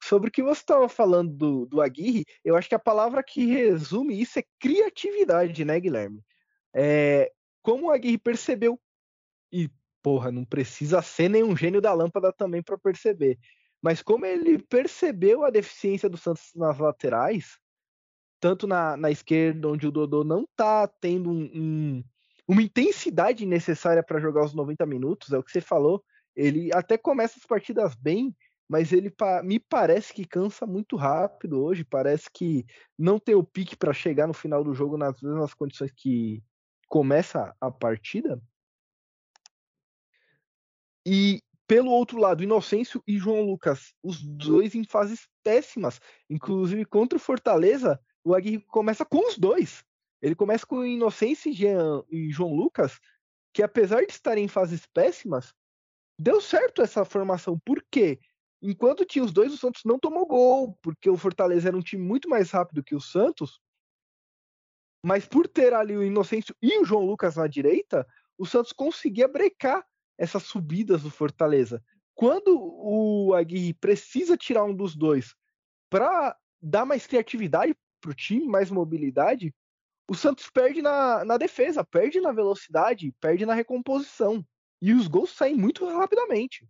[0.00, 3.46] Sobre o que você estava falando do, do Aguirre, eu acho que a palavra que
[3.46, 6.24] resume isso é criatividade, né, Guilherme?
[6.72, 7.32] É,
[7.62, 8.80] como o Aguirre percebeu,
[9.50, 9.68] e
[10.00, 13.38] porra, não precisa ser nenhum gênio da lâmpada também para perceber.
[13.82, 17.58] Mas como ele percebeu a deficiência do Santos nas laterais,
[18.40, 22.04] tanto na, na esquerda, onde o Dodô não tá tendo um, um,
[22.46, 26.02] uma intensidade necessária para jogar os 90 minutos, é o que você falou.
[26.34, 28.34] Ele até começa as partidas bem,
[28.68, 29.12] mas ele
[29.42, 31.84] me parece que cansa muito rápido hoje.
[31.84, 32.64] Parece que
[32.98, 36.42] não tem o pique para chegar no final do jogo nas mesmas condições que
[36.86, 38.40] começa a partida.
[41.04, 47.18] E pelo outro lado, Inocêncio e João Lucas, os dois em fases péssimas, inclusive contra
[47.18, 49.84] o Fortaleza, o Aguirre começa com os dois.
[50.20, 51.52] Ele começa com Inocêncio
[52.10, 52.98] e João Lucas,
[53.52, 55.54] que apesar de estarem em fases péssimas,
[56.18, 57.58] deu certo essa formação.
[57.64, 58.18] Por quê?
[58.60, 62.02] Enquanto tinha os dois, o Santos não tomou gol, porque o Fortaleza era um time
[62.02, 63.60] muito mais rápido que o Santos.
[65.04, 68.04] Mas por ter ali o Inocêncio e o João Lucas na direita,
[68.36, 69.86] o Santos conseguia brecar
[70.18, 71.80] essas subidas do Fortaleza.
[72.14, 75.36] Quando o Aguirre precisa tirar um dos dois
[75.88, 79.54] para dar mais criatividade para o time, mais mobilidade,
[80.08, 84.44] o Santos perde na, na defesa, perde na velocidade, perde na recomposição.
[84.80, 86.66] E os gols saem muito rapidamente.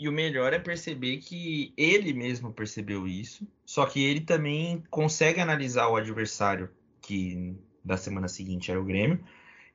[0.00, 5.40] E o melhor é perceber que ele mesmo percebeu isso, só que ele também consegue
[5.40, 9.24] analisar o adversário, que da semana seguinte era o Grêmio,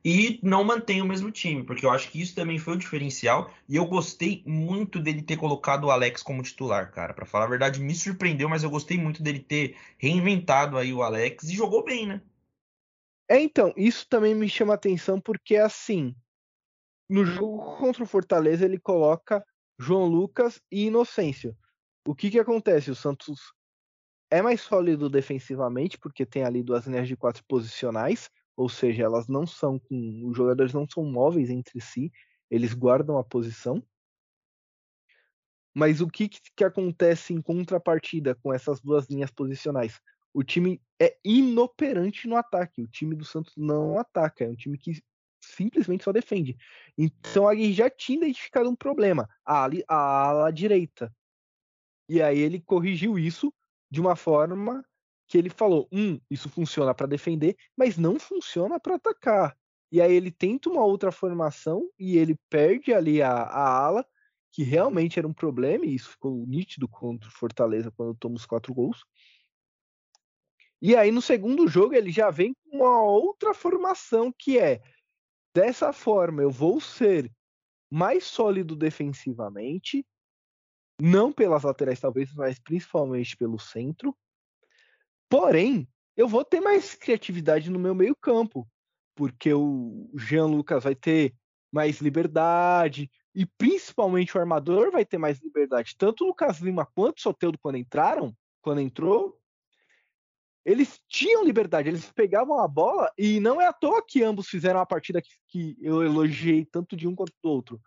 [0.04, 3.52] e não mantém o mesmo time, porque eu acho que isso também foi o diferencial,
[3.68, 7.12] e eu gostei muito dele ter colocado o Alex como titular, cara.
[7.12, 11.02] Para falar a verdade, me surpreendeu, mas eu gostei muito dele ter reinventado aí o
[11.02, 12.20] Alex e jogou bem, né?
[13.28, 16.16] É, então, isso também me chama atenção porque assim,
[17.08, 19.44] no jogo contra o Fortaleza ele coloca
[19.78, 21.56] João Lucas e Inocêncio.
[22.06, 22.90] O que que acontece?
[22.90, 23.52] O Santos
[24.30, 28.30] é mais sólido defensivamente, porque tem ali duas linhas de quatro posicionais,
[28.60, 30.28] ou seja, elas não são com.
[30.28, 32.12] Os jogadores não são móveis entre si,
[32.50, 33.82] eles guardam a posição.
[35.74, 39.98] Mas o que, que acontece em contrapartida com essas duas linhas posicionais?
[40.34, 42.82] O time é inoperante no ataque.
[42.82, 44.44] O time do Santos não ataca.
[44.44, 45.02] É um time que
[45.40, 46.54] simplesmente só defende.
[46.98, 51.10] Então a já tinha identificado um problema, a ala, a ala direita.
[52.06, 53.50] E aí ele corrigiu isso
[53.90, 54.84] de uma forma
[55.30, 59.56] que ele falou: um, isso funciona para defender, mas não funciona para atacar.
[59.90, 64.06] E aí ele tenta uma outra formação e ele perde ali a, a ala,
[64.52, 68.44] que realmente era um problema, e isso ficou nítido contra o Fortaleza quando toma os
[68.44, 69.04] quatro gols.
[70.82, 74.82] E aí no segundo jogo ele já vem com uma outra formação que é
[75.54, 77.30] Dessa forma, eu vou ser
[77.90, 80.06] mais sólido defensivamente,
[81.00, 84.16] não pelas laterais talvez, mas principalmente pelo centro.
[85.30, 88.68] Porém, eu vou ter mais criatividade no meu meio-campo,
[89.14, 91.32] porque o Jean Lucas vai ter
[91.72, 95.94] mais liberdade e principalmente o armador vai ter mais liberdade.
[95.96, 99.40] Tanto o Lucas Lima quanto o Soteldo quando entraram, quando entrou,
[100.64, 104.80] eles tinham liberdade, eles pegavam a bola e não é à toa que ambos fizeram
[104.80, 107.80] a partida que, que eu elogiei tanto de um quanto do outro,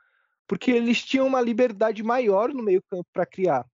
[0.48, 3.66] porque eles tinham uma liberdade maior no meio-campo para criar.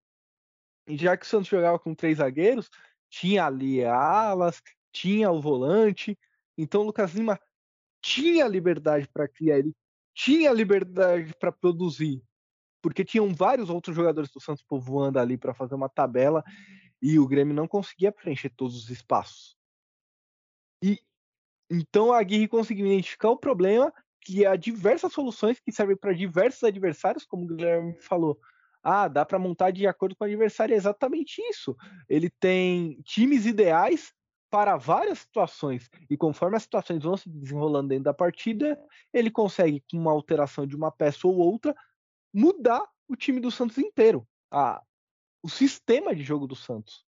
[0.88, 2.68] E já que o Santos jogava com três zagueiros,
[3.10, 6.18] tinha ali alas, tinha o volante,
[6.56, 7.38] então o Lucas Lima
[8.00, 9.74] tinha liberdade para criar, ele
[10.14, 12.22] tinha liberdade para produzir,
[12.80, 16.42] porque tinham vários outros jogadores do Santos povoando ali para fazer uma tabela
[17.02, 19.56] e o Grêmio não conseguia preencher todos os espaços.
[20.82, 20.98] E
[21.70, 26.62] então a Aguirre conseguiu identificar o problema, que há diversas soluções que servem para diversos
[26.64, 28.38] adversários, como o Guilherme falou.
[28.82, 31.76] Ah, dá para montar de acordo com o adversário, é exatamente isso.
[32.08, 34.12] Ele tem times ideais
[34.50, 38.76] para várias situações, e conforme as situações vão se desenrolando dentro da partida,
[39.12, 41.72] ele consegue, com uma alteração de uma peça ou outra,
[42.34, 44.26] mudar o time do Santos inteiro.
[44.50, 44.82] Ah,
[45.42, 47.04] o sistema de jogo do Santos.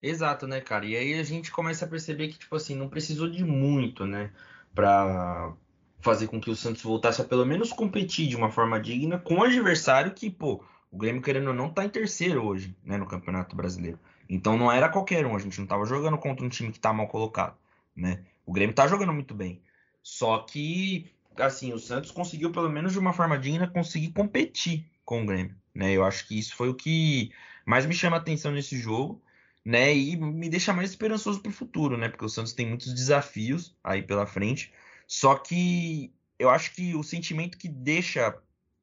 [0.00, 0.86] Exato, né, cara?
[0.86, 4.32] E aí a gente começa a perceber que, tipo assim, não precisou de muito, né,
[4.72, 5.52] pra
[6.00, 9.38] fazer com que o Santos voltasse a pelo menos competir de uma forma digna com
[9.38, 13.06] o adversário que, pô, o Grêmio, querendo ou não, tá em terceiro hoje, né, no
[13.06, 13.98] Campeonato Brasileiro.
[14.28, 16.92] Então não era qualquer um, a gente não tava jogando contra um time que tá
[16.92, 17.56] mal colocado,
[17.96, 18.24] né?
[18.44, 19.62] O Grêmio tá jogando muito bem.
[20.02, 25.22] Só que, assim, o Santos conseguiu, pelo menos de uma forma digna, conseguir competir com
[25.22, 25.92] o Grêmio, né?
[25.92, 27.30] Eu acho que isso foi o que
[27.64, 29.22] mais me chama a atenção nesse jogo,
[29.64, 29.94] né?
[29.94, 32.08] E me deixa mais esperançoso para o futuro, né?
[32.08, 34.72] Porque o Santos tem muitos desafios aí pela frente.
[35.06, 38.34] Só que eu acho que o sentimento que deixa,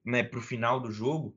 [0.03, 1.36] né, para o final do jogo,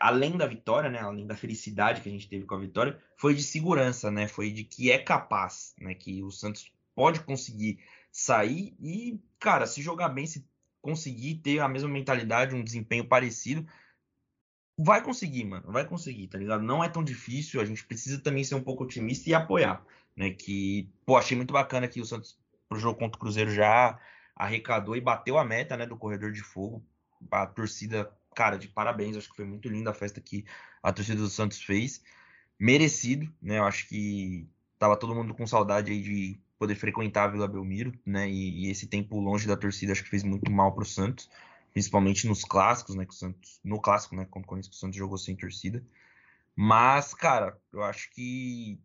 [0.00, 3.34] além da vitória, né, além da felicidade que a gente teve com a vitória, foi
[3.34, 4.26] de segurança, né?
[4.26, 5.94] Foi de que é capaz, né?
[5.94, 7.78] Que o Santos pode conseguir
[8.10, 10.44] sair e, cara, se jogar bem, se
[10.80, 13.66] conseguir ter a mesma mentalidade, um desempenho parecido,
[14.78, 15.70] vai conseguir, mano.
[15.70, 16.62] Vai conseguir, tá ligado?
[16.62, 17.60] Não é tão difícil.
[17.60, 19.84] A gente precisa também ser um pouco otimista e apoiar,
[20.16, 20.30] né?
[20.30, 22.38] Que, pô, achei muito bacana que o Santos,
[22.68, 24.00] pro jogo contra o Cruzeiro, já
[24.34, 25.84] arrecadou e bateu a meta, né?
[25.84, 26.82] Do corredor de fogo.
[27.30, 28.10] A torcida,
[28.40, 29.18] cara, de parabéns.
[29.18, 30.46] Acho que foi muito linda a festa que
[30.82, 32.02] a torcida do Santos fez.
[32.58, 33.58] Merecido, né?
[33.58, 37.92] Eu acho que tava todo mundo com saudade aí de poder frequentar a Vila Belmiro,
[38.04, 38.30] né?
[38.30, 41.28] E, e esse tempo longe da torcida acho que fez muito mal pro Santos
[41.72, 43.04] principalmente nos clássicos, né?
[43.04, 44.26] Que o Santos, no clássico, né?
[44.30, 45.84] Como Corinthians, que o Santos jogou sem torcida.
[46.56, 48.80] Mas, cara, eu acho que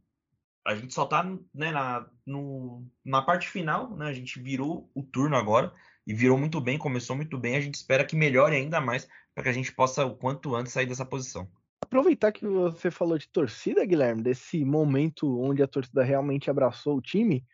[0.65, 4.07] a gente só tá né, na, no, na parte final, né?
[4.07, 5.73] A gente virou o turno agora
[6.05, 7.55] e virou muito bem, começou muito bem.
[7.55, 10.73] A gente espera que melhore ainda mais para que a gente possa, o quanto antes,
[10.73, 11.49] sair dessa posição.
[11.81, 17.01] Aproveitar que você falou de torcida, Guilherme, desse momento onde a torcida realmente abraçou o
[17.01, 17.45] time,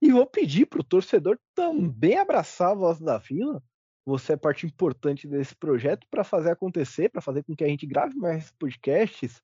[0.00, 3.62] e vou pedir para o torcedor também abraçar a voz da Vila,
[4.04, 7.86] você é parte importante desse projeto para fazer acontecer, para fazer com que a gente
[7.86, 9.42] grave mais podcasts,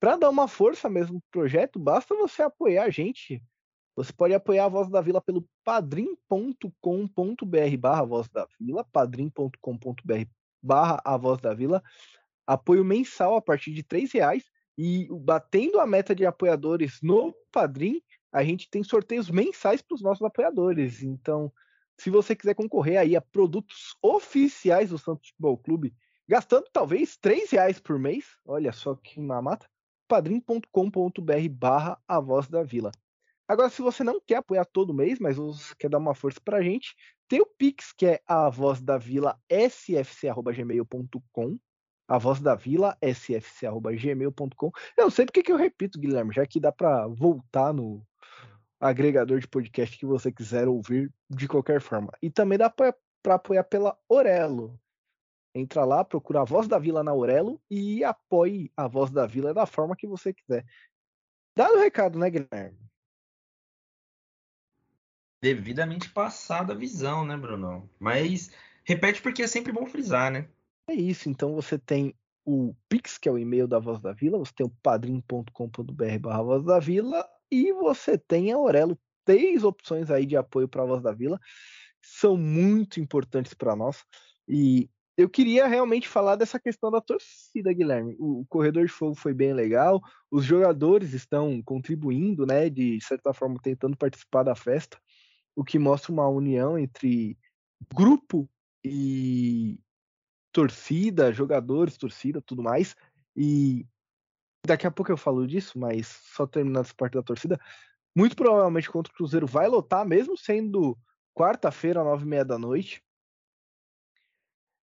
[0.00, 3.40] para dar uma força mesmo pro projeto, basta você apoiar a gente.
[3.94, 6.66] Você pode apoiar a Voz da Vila pelo padrim.com.br
[7.78, 10.24] barra Voz da Vila, padrim.com.br
[10.62, 11.82] barra A Voz da Vila,
[12.46, 14.44] apoio mensal a partir de três reais
[14.78, 18.00] e batendo a meta de apoiadores no Padrim,
[18.32, 21.02] a gente tem sorteios mensais para os nossos apoiadores.
[21.02, 21.52] Então,
[21.98, 25.94] se você quiser concorrer aí a produtos oficiais do Santos Futebol Clube,
[26.26, 29.68] gastando talvez três reais por mês, olha só que mamata,
[30.08, 32.90] padrim.com.br barra a voz da vila.
[33.52, 35.36] Agora, se você não quer apoiar todo mês, mas
[35.74, 36.96] quer dar uma força pra gente,
[37.28, 41.58] tem o Pix, que é a voz da vila sfc.gmail.com
[42.08, 46.58] a voz da vila sfc.gmail.com Eu não sei porque que eu repito, Guilherme, já que
[46.58, 48.02] dá para voltar no,
[48.80, 52.10] agregador de podcast que você quiser ouvir de qualquer forma.
[52.22, 52.96] E também dá para
[53.26, 54.80] apoiar pela Orelo.
[55.54, 59.52] Entra lá, procura a Voz da Vila na Orelo e apoie a Voz da Vila
[59.52, 60.64] da forma que você quiser.
[61.54, 62.91] Dá o recado, né, Guilherme?
[65.42, 67.90] Devidamente passada a visão, né, Bruno?
[67.98, 68.52] Mas
[68.84, 70.48] repete porque é sempre bom frisar, né?
[70.88, 72.14] É isso, então você tem
[72.44, 76.42] o Pix, que é o e-mail da Voz da Vila, você tem o padrim.com.br barra
[76.42, 80.86] Voz da Vila e você tem a Aurelo, três opções aí de apoio para a
[80.86, 81.40] Voz da Vila,
[82.00, 84.04] são muito importantes para nós.
[84.48, 88.16] E eu queria realmente falar dessa questão da torcida, Guilherme.
[88.18, 93.58] O, corredor de fogo foi bem legal, os jogadores estão contribuindo, né, de certa forma
[93.62, 94.98] tentando participar da festa,
[95.54, 97.38] o que mostra uma união entre
[97.94, 98.48] grupo
[98.84, 99.78] e
[100.52, 102.94] torcida, jogadores, torcida, tudo mais.
[103.36, 103.86] E
[104.64, 107.58] Daqui a pouco eu falo disso, mas só terminando essa parte da torcida.
[108.14, 110.96] Muito provavelmente contra o Cruzeiro vai lotar, mesmo sendo
[111.34, 113.02] quarta-feira, nove e meia da noite.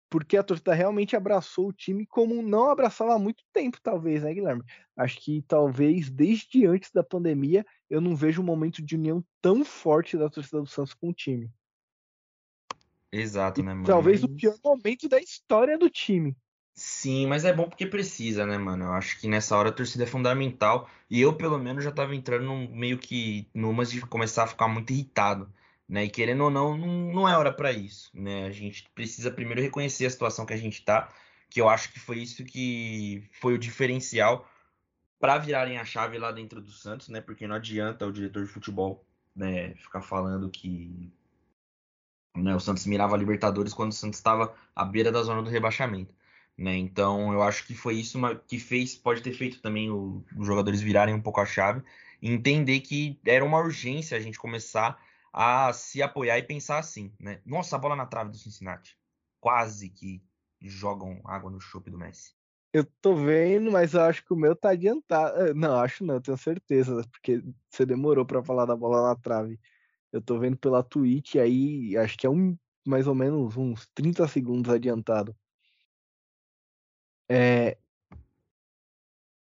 [0.08, 4.34] Porque a torcida realmente abraçou o time como não abraçava há muito tempo, talvez, né,
[4.34, 4.64] Guilherme?
[4.96, 9.64] Acho que talvez desde antes da pandemia eu não vejo um momento de união tão
[9.64, 11.52] forte da torcida do Santos com o time.
[13.12, 13.86] Exato, né, mano?
[13.86, 16.36] Talvez o pior momento da história do time.
[16.74, 18.86] Sim, mas é bom porque precisa, né, mano?
[18.86, 20.90] Eu acho que nessa hora a torcida é fundamental.
[21.10, 24.68] E eu, pelo menos, já tava entrando num, meio que numas de começar a ficar
[24.68, 25.50] muito irritado,
[25.88, 26.04] né?
[26.04, 28.46] E querendo ou não, não, não é hora para isso, né?
[28.46, 31.10] A gente precisa primeiro reconhecer a situação que a gente tá,
[31.50, 34.46] que eu acho que foi isso que foi o diferencial
[35.20, 37.22] para virarem a chave lá dentro do Santos, né?
[37.22, 39.06] Porque não adianta o diretor de futebol,
[39.36, 41.12] né, ficar falando que
[42.36, 45.50] né, o Santos mirava a Libertadores quando o Santos estava à beira da zona do
[45.50, 46.14] rebaixamento.
[46.58, 46.78] Né?
[46.78, 50.82] Então eu acho que foi isso que fez, pode ter feito também o, os jogadores
[50.82, 51.84] virarem um pouco a chave
[52.22, 55.02] e entender que era uma urgência a gente começar
[55.34, 57.42] a se apoiar e pensar assim, né?
[57.46, 58.98] Nossa, a bola na trave do Cincinnati.
[59.42, 60.24] Quase que
[60.62, 62.35] jogam água no chope do Messi.
[62.76, 65.40] Eu tô vendo, mas eu acho que o meu tá adiantado.
[65.40, 69.58] Eh, não, acho não, tenho certeza, porque você demorou para falar da bola na trave.
[70.12, 74.28] Eu tô vendo pela Twitch aí, acho que é um mais ou menos uns 30
[74.28, 75.34] segundos adiantado.
[77.32, 77.78] É...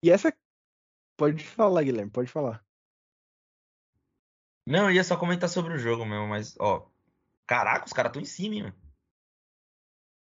[0.03, 0.35] E essa.
[1.15, 2.65] Pode falar, Guilherme, pode falar.
[4.65, 6.89] Não, eu ia só comentar sobre o jogo mesmo, mas, ó.
[7.45, 8.75] Caraca, os caras estão em cima, hein, mano.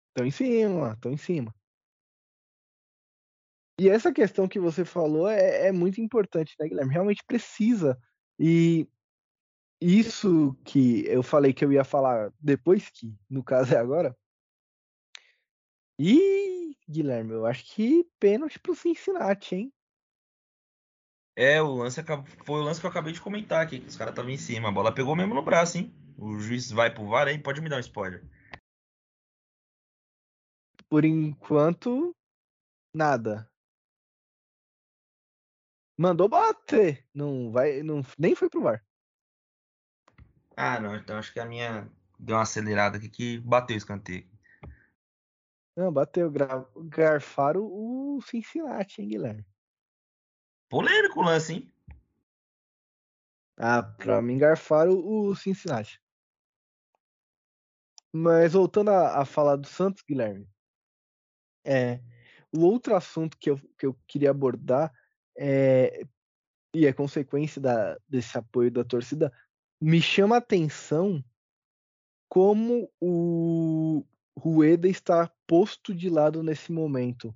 [0.09, 1.55] Estão em cima, estão em cima.
[3.79, 6.91] E essa questão que você falou é, é, muito importante, né, Guilherme?
[6.91, 7.97] Realmente precisa.
[8.39, 8.87] E
[9.79, 14.17] isso que eu falei que eu ia falar depois, que no caso é agora.
[15.99, 19.73] E Guilherme, eu acho que pênalti pro Cincinnati, hein?
[21.35, 22.01] É, o lance
[22.43, 24.69] foi o lance que eu acabei de comentar aqui, que os caras estavam em cima.
[24.69, 25.93] A bola pegou mesmo no braço, hein?
[26.17, 28.23] O juiz vai pro VAR aí, pode me dar um spoiler.
[30.89, 32.15] por enquanto,
[32.93, 33.47] nada.
[35.97, 37.03] Mandou bater.
[37.13, 38.85] Não vai, não, nem foi pro VAR.
[40.55, 40.95] Ah, não.
[40.95, 41.89] Então acho que a minha
[42.19, 44.29] deu uma acelerada aqui que bateu o escanteio.
[45.75, 46.31] Não, bateu.
[46.85, 49.45] Garfaram o Cincinnati, hein, Guilherme?
[50.69, 51.73] Polêmico o lance, hein?
[53.55, 56.01] Ah, pra mim garfaram o Cincinnati.
[58.11, 60.47] Mas voltando a, a falar do Santos, Guilherme.
[61.63, 62.01] É,
[62.55, 64.91] o outro assunto que eu, que eu queria abordar
[65.37, 66.01] é,
[66.73, 69.31] e é consequência da, desse apoio da torcida,
[69.81, 71.23] me chama a atenção
[72.29, 74.03] como o
[74.37, 77.35] Rueda está posto de lado nesse momento.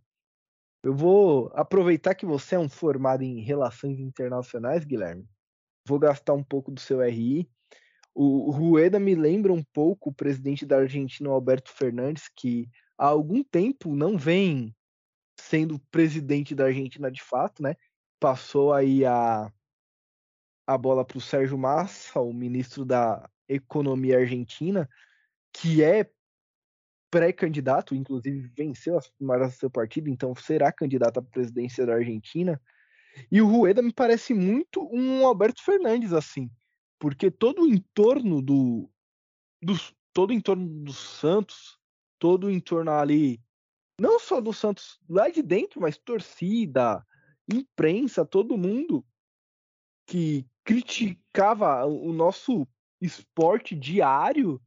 [0.83, 5.27] Eu vou aproveitar que você é um formado em relações internacionais, Guilherme.
[5.87, 7.49] Vou gastar um pouco do seu RI.
[8.13, 13.43] O Rueda me lembra um pouco o presidente da Argentina, Alberto Fernandes, que há algum
[13.43, 14.75] tempo não vem
[15.39, 17.75] sendo presidente da Argentina de fato, né?
[18.21, 19.51] Passou aí a,
[20.67, 24.87] a bola para o Sérgio Massa, o ministro da Economia Argentina,
[25.51, 26.07] que é
[27.09, 32.61] pré-candidato, inclusive venceu as primárias do seu partido, então será candidato à presidência da Argentina.
[33.31, 36.47] E o Rueda me parece muito um Alberto Fernandes, assim,
[36.99, 38.87] porque todo o entorno do,
[39.59, 39.73] do
[40.13, 41.79] todo o entorno do Santos,
[42.19, 43.41] todo o entorno ali,
[43.99, 47.03] não só do Santos lá de dentro, mas torcida,
[47.55, 49.05] imprensa, todo mundo
[50.05, 52.67] que criticava o nosso
[52.99, 54.61] esporte diário,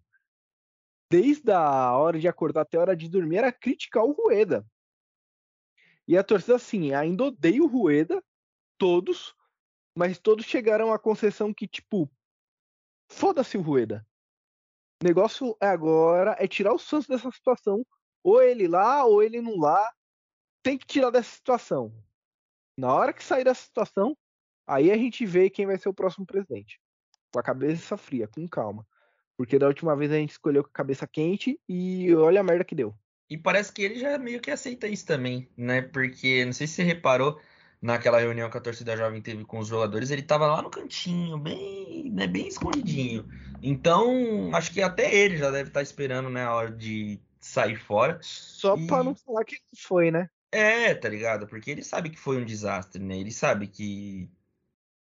[1.10, 4.66] desde a hora de acordar até a hora de dormir, era criticar o Rueda.
[6.06, 8.22] E a torcida, assim, ainda odeia o Rueda,
[8.76, 9.34] todos,
[9.96, 12.10] mas todos chegaram à concessão que, tipo,
[13.08, 14.06] foda-se o Rueda.
[15.02, 17.86] O negócio agora é tirar o Santos dessa situação.
[18.22, 19.92] Ou ele lá, ou ele não lá.
[20.62, 21.92] Tem que tirar dessa situação.
[22.76, 24.16] Na hora que sair dessa situação,
[24.66, 26.80] aí a gente vê quem vai ser o próximo presidente.
[27.32, 28.86] Com a cabeça fria, com calma.
[29.36, 32.64] Porque da última vez a gente escolheu com a cabeça quente e olha a merda
[32.64, 32.94] que deu.
[33.28, 35.82] E parece que ele já meio que aceita isso também, né?
[35.82, 37.40] Porque não sei se você reparou
[37.84, 41.36] naquela reunião que a torcida jovem teve com os jogadores, ele tava lá no cantinho,
[41.36, 43.28] bem, né, bem escondidinho.
[43.62, 47.76] Então, acho que até ele já deve estar tá esperando, né, a hora de sair
[47.76, 48.18] fora.
[48.22, 48.86] Só e...
[48.86, 50.30] para não falar que foi, né?
[50.54, 51.48] É, tá ligado?
[51.48, 53.18] Porque ele sabe que foi um desastre, né?
[53.18, 54.30] Ele sabe que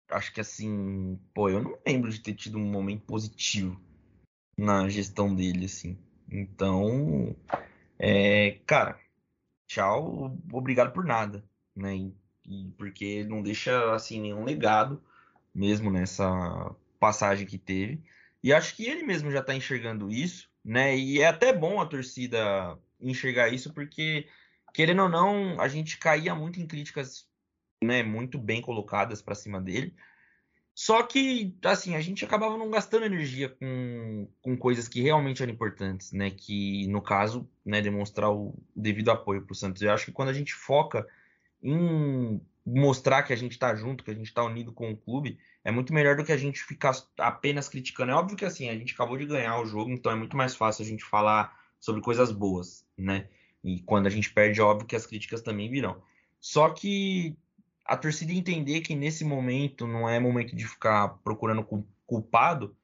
[0.08, 3.82] acho que assim, pô, eu não lembro de ter tido um momento positivo
[4.56, 5.97] na gestão dele, assim.
[6.32, 7.36] Então,
[7.97, 9.00] é, cara,
[9.66, 11.43] tchau, obrigado por nada,
[11.76, 11.95] né?
[11.95, 12.14] E,
[12.45, 15.04] e porque não deixa assim nenhum legado
[15.54, 18.04] mesmo nessa passagem que teve.
[18.43, 20.95] E acho que ele mesmo já tá enxergando isso, né?
[20.95, 24.28] E é até bom a torcida enxergar isso, porque,
[24.74, 27.28] querendo ou não, a gente caía muito em críticas
[27.84, 29.96] né, muito bem colocadas para cima dele.
[30.74, 35.52] Só que, assim, a gente acabava não gastando energia com, com coisas que realmente eram
[35.52, 36.32] importantes, né?
[36.32, 39.82] Que, no caso, né, demonstrar o devido apoio para o Santos.
[39.82, 41.06] Eu acho que quando a gente foca
[41.62, 45.38] em mostrar que a gente está junto, que a gente está unido com o clube,
[45.66, 48.12] é muito melhor do que a gente ficar apenas criticando.
[48.12, 50.56] É óbvio que, assim, a gente acabou de ganhar o jogo, então é muito mais
[50.56, 53.28] fácil a gente falar sobre coisas boas, né?
[53.64, 56.01] E quando a gente perde, é óbvio que as críticas também virão.
[56.39, 57.36] Só que
[57.86, 61.68] a torcida entender que nesse momento não é momento de ficar procurando
[62.05, 62.76] culpado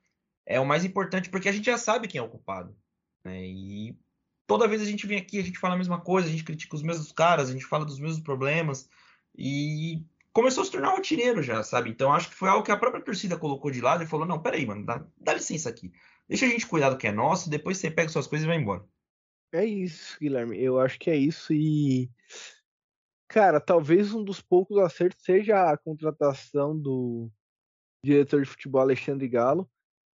[0.46, 2.76] é o mais importante, porque a gente já sabe quem é o culpado.
[3.24, 3.46] Né?
[3.46, 3.98] E
[4.46, 6.76] toda vez a gente vem aqui, a gente fala a mesma coisa, a gente critica
[6.76, 8.90] os mesmos caras, a gente fala dos mesmos problemas.
[9.38, 11.90] E começou a se tornar rotineiro já, sabe?
[11.90, 14.40] Então acho que foi algo que a própria torcida colocou de lado e falou: não,
[14.40, 15.92] peraí, mano, dá, dá licença aqui.
[16.28, 18.58] Deixa a gente cuidar do que é nosso, depois você pega suas coisas e vai
[18.58, 18.84] embora.
[19.52, 20.62] É isso, Guilherme.
[20.62, 21.54] Eu acho que é isso.
[21.54, 22.10] E
[23.36, 27.30] Cara, talvez um dos poucos acertos seja a contratação do
[28.04, 29.70] diretor de futebol Alexandre Galo.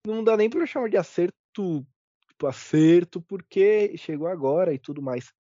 [0.07, 1.87] Não dá nem para chamar de acerto,
[2.27, 5.35] tipo, acerto, porque chegou agora e tudo mais.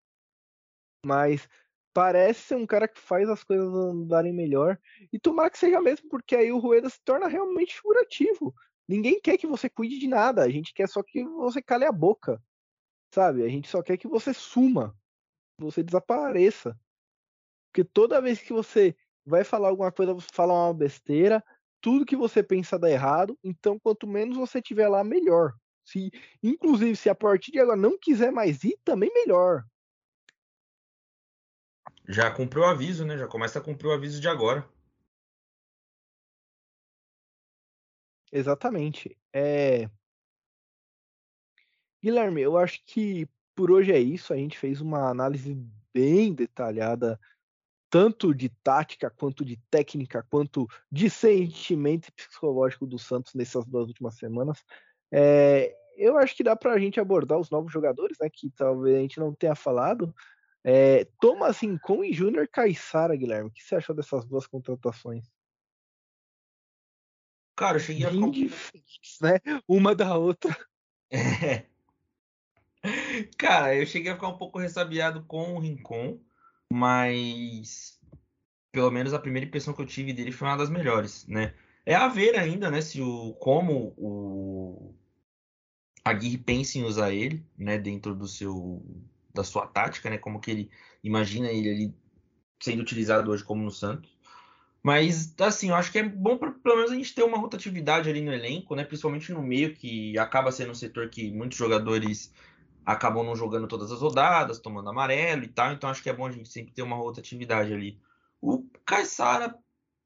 [1.04, 1.46] Mas
[1.92, 4.78] parece ser um cara que faz as coisas andarem melhor.
[5.12, 8.54] E tomara que seja mesmo, porque aí o Rueda se torna realmente figurativo.
[8.88, 11.92] Ninguém quer que você cuide de nada, a gente quer só que você cale a
[11.92, 12.42] boca.
[13.16, 13.42] Sabe?
[13.42, 14.94] A gente só quer que você suma,
[15.58, 16.78] você desapareça.
[17.72, 18.94] Porque toda vez que você
[19.24, 21.42] vai falar alguma coisa, você fala uma besteira,
[21.80, 25.54] tudo que você pensa dá errado, então quanto menos você tiver lá, melhor.
[25.82, 26.10] Se,
[26.42, 29.64] inclusive, se a partir de agora não quiser mais ir, também melhor.
[32.06, 33.16] Já cumpriu o aviso, né?
[33.16, 34.68] Já começa a cumprir o aviso de agora.
[38.30, 39.16] Exatamente.
[39.32, 39.88] É...
[42.06, 44.32] Guilherme, eu acho que por hoje é isso.
[44.32, 45.60] A gente fez uma análise
[45.92, 47.18] bem detalhada,
[47.90, 54.14] tanto de tática, quanto de técnica, quanto de sentimento psicológico do Santos nessas duas últimas
[54.14, 54.64] semanas.
[55.10, 58.30] É, eu acho que dá para a gente abordar os novos jogadores, né?
[58.32, 60.14] Que talvez a gente não tenha falado.
[60.62, 63.48] É, Thomas Rincon e Júnior Caixara, Guilherme.
[63.48, 65.24] O que você achou dessas duas contratações?
[67.56, 69.40] Cara, eu cheguei a diferentes, né?
[69.66, 70.56] Uma da outra.
[71.08, 71.75] É.
[73.38, 76.20] Cara, eu cheguei a ficar um pouco ressabiado com o Rincon,
[76.72, 78.00] mas
[78.72, 81.54] pelo menos a primeira impressão que eu tive dele foi uma das melhores, né?
[81.84, 84.94] É a ver ainda, né, se o como o
[86.04, 88.84] Aguirre pensa em usar ele, né, dentro do seu
[89.32, 90.70] da sua tática, né, como que ele
[91.02, 91.94] imagina ele ali
[92.60, 94.16] sendo utilizado hoje como no Santos.
[94.82, 98.08] Mas, assim, eu acho que é bom pra, pelo menos a gente ter uma rotatividade
[98.08, 98.84] ali no elenco, né?
[98.84, 102.32] Principalmente no meio, que acaba sendo um setor que muitos jogadores
[102.86, 105.72] acabam não jogando todas as rodadas, tomando amarelo e tal.
[105.72, 108.00] Então acho que é bom a gente sempre ter uma rotatividade ali.
[108.40, 109.58] O Caissara,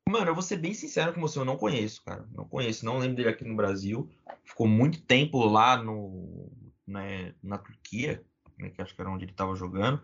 [0.09, 2.27] mano, eu vou ser bem sincero com você, eu não conheço, cara.
[2.33, 4.09] Não conheço, não lembro dele aqui no Brasil.
[4.43, 6.51] Ficou muito tempo lá no,
[6.87, 8.25] né, na Turquia,
[8.59, 10.01] né, que acho que era onde ele estava jogando.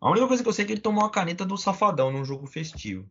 [0.00, 2.24] A única coisa que eu sei é que ele tomou a caneta do Safadão num
[2.24, 3.10] jogo festivo.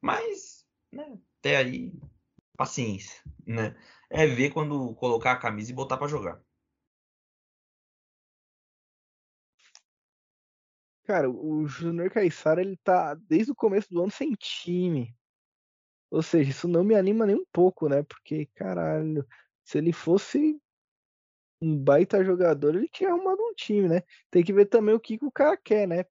[0.00, 1.92] Mas, né, até aí,
[2.56, 3.76] paciência, né?
[4.08, 6.40] É ver quando colocar a camisa e botar para jogar.
[11.10, 15.12] Cara, o Júnior Caissara, ele tá desde o começo do ano sem time.
[16.08, 18.04] Ou seja, isso não me anima nem um pouco, né?
[18.04, 19.26] Porque, caralho,
[19.64, 20.56] se ele fosse
[21.60, 24.02] um baita jogador, ele tinha arrumado um time, né?
[24.30, 26.04] Tem que ver também o que, que o cara quer, né?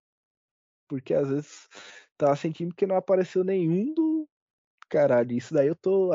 [0.90, 1.70] Porque às vezes
[2.18, 4.28] tá sem time porque não apareceu nenhum do.
[4.90, 6.12] Caralho, isso daí eu tô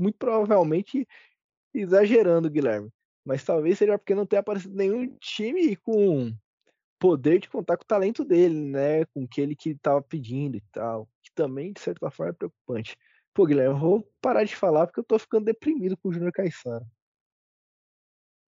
[0.00, 1.06] muito provavelmente
[1.72, 2.90] exagerando, Guilherme.
[3.24, 6.36] Mas talvez seja porque não tenha aparecido nenhum time com
[6.98, 9.04] poder de contar com o talento dele, né?
[9.06, 11.08] Com aquele que ele tava pedindo e tal.
[11.22, 12.96] Que também, de certa forma, é preocupante.
[13.32, 16.32] Pô, Guilherme, eu vou parar de falar porque eu tô ficando deprimido com o Júnior
[16.32, 16.84] Caissara.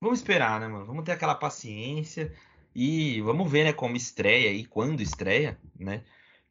[0.03, 0.87] Vamos esperar, né, mano?
[0.87, 2.35] Vamos ter aquela paciência
[2.75, 6.05] e vamos ver, né, como estreia e quando estreia, né?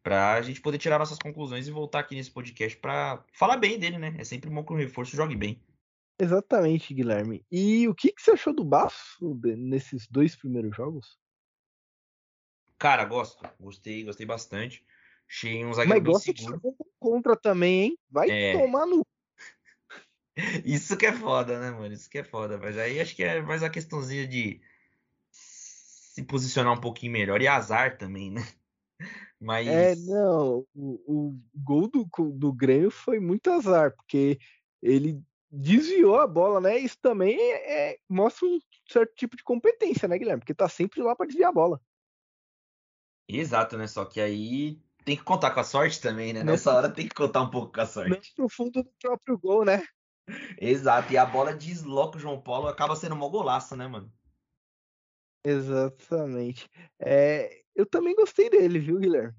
[0.04, 3.98] Pra gente poder tirar nossas conclusões e voltar aqui nesse podcast pra falar bem dele,
[3.98, 4.16] né?
[4.18, 5.62] É sempre bom que o reforço jogue bem.
[6.20, 7.46] Exatamente, Guilherme.
[7.52, 11.18] E o que, que você achou do Baço nesses dois primeiros jogos?
[12.80, 13.46] Cara, gosto.
[13.60, 14.84] Gostei, gostei bastante.
[15.30, 16.76] Achei um zagueiro Mas bem seguro.
[16.98, 17.98] contra também, hein?
[18.10, 18.54] Vai é...
[18.54, 19.06] tomar no.
[20.66, 21.94] Isso que é foda, né, mano?
[21.94, 22.58] Isso que é foda.
[22.58, 24.62] Mas aí acho que é mais a questãozinha de
[25.30, 27.42] se posicionar um pouquinho melhor.
[27.42, 28.42] E azar também, né?
[29.40, 29.68] Mas...
[29.68, 30.66] É, não.
[30.74, 34.40] O, o gol do, do Grêmio foi muito azar, porque
[34.82, 35.22] ele
[35.52, 36.78] desviou a bola, né?
[36.78, 40.40] Isso também é, mostra um certo tipo de competência, né, Guilherme?
[40.40, 41.82] Porque tá sempre lá para desviar a bola.
[43.32, 43.86] Exato, né?
[43.86, 46.44] Só que aí tem que contar com a sorte também, né?
[46.44, 48.34] Nessa hora tem que contar um pouco com a sorte.
[48.38, 49.84] No fundo do próprio gol, né?
[50.60, 54.12] Exato, e a bola desloca o João Paulo, acaba sendo um golaço, né, mano?
[55.44, 56.68] Exatamente.
[57.00, 59.36] É, eu também gostei dele, viu, Guilherme?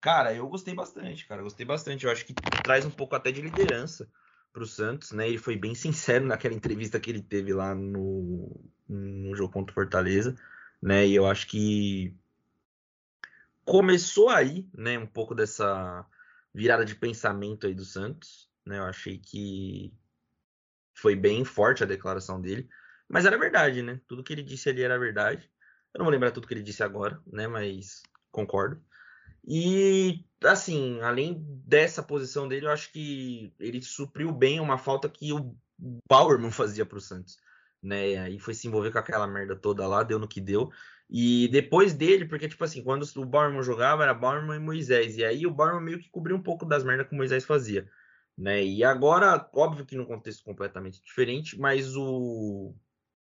[0.00, 1.42] Cara, eu gostei bastante, cara.
[1.42, 2.06] Gostei bastante.
[2.06, 4.08] Eu acho que traz um pouco até de liderança
[4.56, 5.28] para o Santos, né?
[5.28, 9.74] Ele foi bem sincero naquela entrevista que ele teve lá no, no jogo contra o
[9.74, 10.34] Fortaleza,
[10.80, 11.06] né?
[11.06, 12.16] E eu acho que
[13.66, 14.98] começou aí, né?
[14.98, 16.06] Um pouco dessa
[16.54, 18.78] virada de pensamento aí do Santos, né?
[18.78, 19.92] Eu achei que
[20.94, 22.66] foi bem forte a declaração dele,
[23.06, 24.00] mas era verdade, né?
[24.08, 25.50] Tudo que ele disse ali era verdade.
[25.92, 27.46] Eu não vou lembrar tudo que ele disse agora, né?
[27.46, 28.02] Mas
[28.32, 28.82] concordo.
[29.46, 35.32] E, assim, além dessa posição dele, eu acho que ele supriu bem uma falta que
[35.32, 35.56] o
[36.08, 37.38] Bauerman fazia para o Santos.
[37.82, 38.30] Né?
[38.30, 40.70] E foi se envolver com aquela merda toda lá, deu no que deu.
[41.08, 45.16] E depois dele, porque, tipo assim, quando o Bauerman jogava, era Bauerman e Moisés.
[45.16, 47.88] E aí o Bauerman meio que cobriu um pouco das merdas que o Moisés fazia.
[48.36, 48.64] Né?
[48.64, 52.74] E agora, óbvio que num contexto completamente diferente, mas o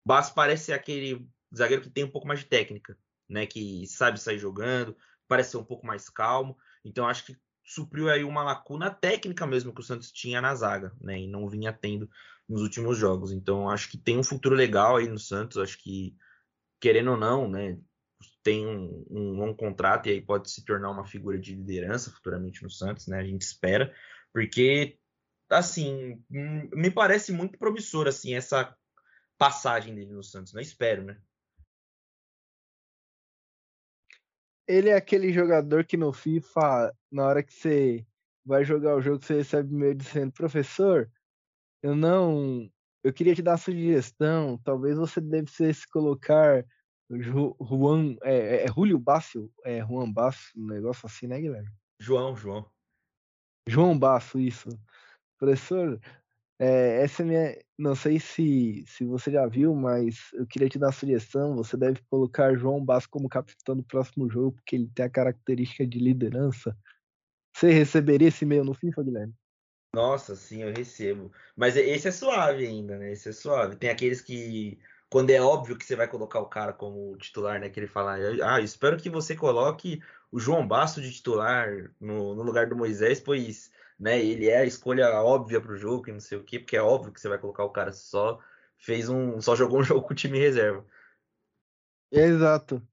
[0.07, 2.97] Bass parece aquele zagueiro que tem um pouco mais de técnica,
[3.29, 3.47] né?
[3.47, 4.97] Que sabe sair jogando,
[5.35, 6.57] parece ser um pouco mais calmo.
[6.85, 10.95] Então acho que supriu aí uma lacuna técnica mesmo que o Santos tinha na zaga,
[11.01, 11.18] né?
[11.18, 12.09] E não vinha tendo
[12.49, 13.32] nos últimos jogos.
[13.32, 15.59] Então acho que tem um futuro legal aí no Santos.
[15.59, 16.16] Acho que
[16.80, 17.76] querendo ou não, né?
[18.45, 22.70] Tem um, um, contrato e aí pode se tornar uma figura de liderança futuramente no
[22.70, 23.18] Santos, né?
[23.18, 23.93] A gente espera,
[24.32, 24.99] porque
[25.51, 28.72] assim hum, me parece muito promissor assim essa
[29.37, 30.53] passagem dele no Santos.
[30.53, 30.62] Não né?
[30.62, 31.18] espero, né?
[34.67, 38.07] Ele é aquele jogador que no FIFA, na hora que você
[38.45, 41.11] vai jogar o jogo, você recebe e-mail dizendo, professor,
[41.83, 42.71] eu não
[43.03, 44.59] eu queria te dar uma sugestão.
[44.65, 46.65] Talvez você deve se colocar
[47.11, 51.71] Juan, é, é, é Julio Basso, é Juan Basso, um negócio assim, né, Guilherme?
[52.01, 52.67] João, João.
[53.69, 54.69] João Basso, isso.
[55.39, 56.01] Professor,
[56.59, 57.59] é, essa é minha.
[57.77, 61.57] Não sei se, se você já viu, mas eu queria te dar uma sugestão.
[61.57, 65.87] Você deve colocar João Basso como capitão do próximo jogo, porque ele tem a característica
[65.87, 66.77] de liderança.
[67.55, 69.35] Você receberia esse e-mail no FIFA, Guilherme?
[69.95, 71.33] Nossa, sim, eu recebo.
[71.57, 73.13] Mas esse é suave ainda, né?
[73.13, 73.77] Esse é suave.
[73.77, 74.79] Tem aqueles que,
[75.09, 77.69] quando é óbvio que você vai colocar o cara como titular, né?
[77.69, 80.01] Que ele fala, ah, espero que você coloque
[80.33, 84.18] o João Basso de titular no, no lugar do Moisés, pois né?
[84.22, 86.82] Ele é a escolha óbvia para o jogo, e não sei o quê, porque é
[86.82, 88.40] óbvio que você vai colocar o cara só
[88.76, 90.84] fez um, só jogou um jogo com o time reserva.
[92.11, 92.86] Exato.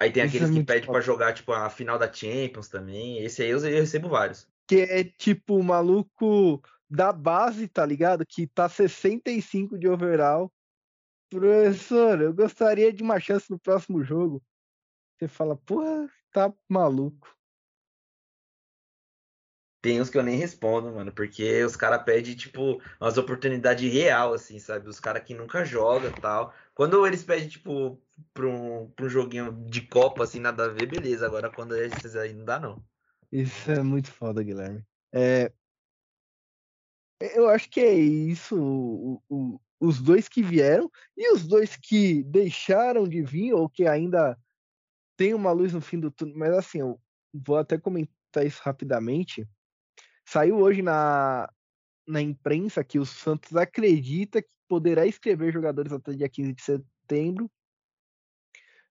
[0.00, 3.22] Aí tem Isso aqueles é que pedem para jogar tipo a final da Champions também.
[3.24, 4.48] Esse aí eu, eu recebo vários.
[4.66, 8.24] Que é tipo o maluco da base, tá ligado?
[8.24, 10.52] Que tá 65 de overall.
[11.30, 14.42] Professor, eu gostaria de uma chance no próximo jogo.
[15.18, 17.37] Você fala, porra, tá maluco.
[19.80, 24.32] Tem uns que eu nem respondo, mano, porque os caras pedem, tipo, umas oportunidades real,
[24.32, 24.88] assim, sabe?
[24.88, 26.52] Os caras que nunca jogam tal.
[26.74, 28.00] Quando eles pedem, tipo,
[28.34, 31.26] pra um, pra um joguinho de Copa, assim, nada a ver, beleza.
[31.26, 32.84] Agora, quando esses aí, não dá, não.
[33.30, 34.84] Isso é muito foda, Guilherme.
[35.12, 35.52] É...
[37.20, 38.56] Eu acho que é isso.
[38.60, 43.86] O, o, os dois que vieram e os dois que deixaram de vir, ou que
[43.86, 44.36] ainda
[45.16, 46.36] tem uma luz no fim do túnel.
[46.36, 47.00] Mas, assim, eu
[47.32, 49.48] vou até comentar isso rapidamente
[50.30, 51.50] Saiu hoje na,
[52.06, 57.50] na imprensa que o Santos acredita que poderá escrever jogadores até dia 15 de setembro,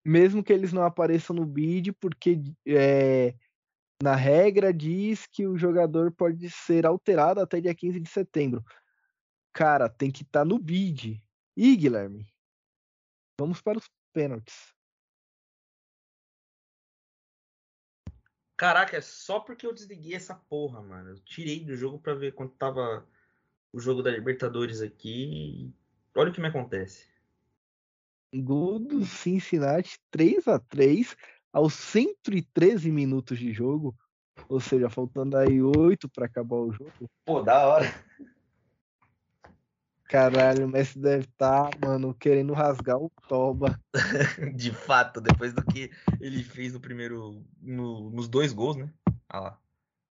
[0.04, 3.36] mesmo que eles não apareçam no bid, porque é,
[4.02, 8.66] na regra diz que o jogador pode ser alterado até dia 15 de setembro.
[9.54, 11.24] Cara, tem que estar tá no bid.
[11.56, 12.26] E Guilherme,
[13.40, 14.74] vamos para os pênaltis.
[18.58, 21.12] Caraca, é só porque eu desliguei essa porra, mano.
[21.12, 23.08] Eu tirei do jogo para ver quanto tava
[23.72, 25.72] o jogo da Libertadores aqui.
[26.16, 27.06] Olha o que me acontece.
[28.34, 31.16] Gol do Cincinnati 3 a 3
[31.54, 33.96] aos 113 minutos de jogo.
[34.50, 37.10] Ou seja, faltando aí 8 para acabar o jogo.
[37.26, 37.86] Pô, da hora.
[40.08, 43.78] Caralho, o Messi deve estar, tá, mano, querendo rasgar o toba.
[44.56, 45.92] De fato, depois do que
[46.22, 47.46] ele fez no primeiro.
[47.62, 48.90] No, nos dois gols, né?
[49.32, 49.62] Olha lá.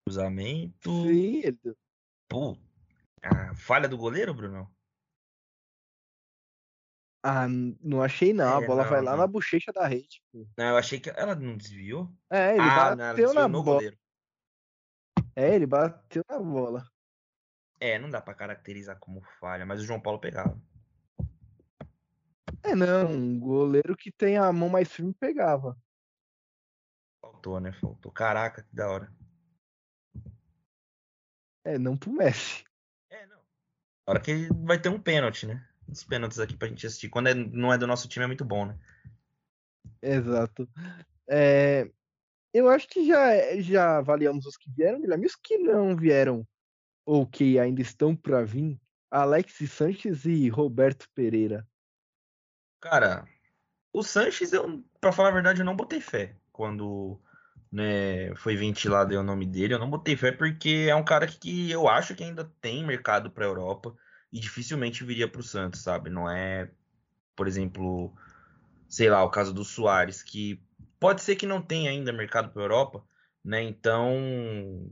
[0.03, 0.89] Cruzamento.
[0.89, 1.59] Sim, ele...
[2.27, 2.57] Pô.
[3.21, 4.67] A falha do goleiro, Bruno?
[7.23, 8.61] Ah, não achei não.
[8.61, 9.19] É, a bola não, vai lá não.
[9.19, 10.21] na bochecha da rede.
[10.31, 10.45] Pô.
[10.57, 12.11] Não, eu achei que ela não desviou.
[12.31, 13.63] É, ele ah, bateu não, na bola.
[13.63, 13.97] Goleiro.
[15.35, 16.92] É, ele bateu na bola.
[17.83, 20.57] É, não dá para caracterizar como falha, mas o João Paulo pegava.
[22.63, 25.77] É, não, um goleiro que tem a mão mais firme pegava.
[27.19, 27.73] Faltou, né?
[27.73, 28.09] Faltou.
[28.09, 29.13] Caraca, que da hora.
[31.65, 32.63] É, não pro Messi.
[33.09, 33.41] É, não.
[34.07, 35.67] A hora que vai ter um pênalti, né?
[35.85, 37.09] Os pênaltis aqui pra gente assistir.
[37.09, 38.79] Quando é, não é do nosso time é muito bom, né?
[40.01, 40.69] Exato.
[41.27, 41.91] É,
[42.53, 45.25] eu acho que já, já avaliamos os que vieram, Guilherme.
[45.25, 46.47] Os que não vieram
[47.05, 48.79] ou que ainda estão para vir,
[49.09, 51.67] Alex Sanches e Roberto Pereira?
[52.79, 53.25] Cara,
[53.91, 57.19] o Sanches, eu, para falar a verdade, eu não botei fé quando
[57.71, 59.73] né, foi ventilado o nome dele.
[59.73, 63.31] Eu não botei fé porque é um cara que eu acho que ainda tem mercado
[63.31, 63.95] para Europa
[64.31, 66.09] e dificilmente viria para o Santos, sabe?
[66.09, 66.69] Não é,
[67.35, 68.13] por exemplo,
[68.87, 70.61] sei lá, o caso do Soares, que
[70.99, 73.03] pode ser que não tenha ainda mercado para Europa,
[73.43, 73.61] né?
[73.61, 74.91] Então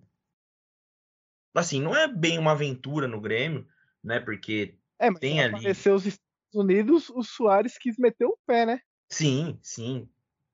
[1.60, 3.68] assim, não é bem uma aventura no Grêmio,
[4.04, 4.20] né?
[4.20, 5.56] Porque é, mas tem ali.
[5.56, 8.80] Apareceu os Estados Unidos, o Soares quis meter o pé, né?
[9.10, 10.10] Sim, sim.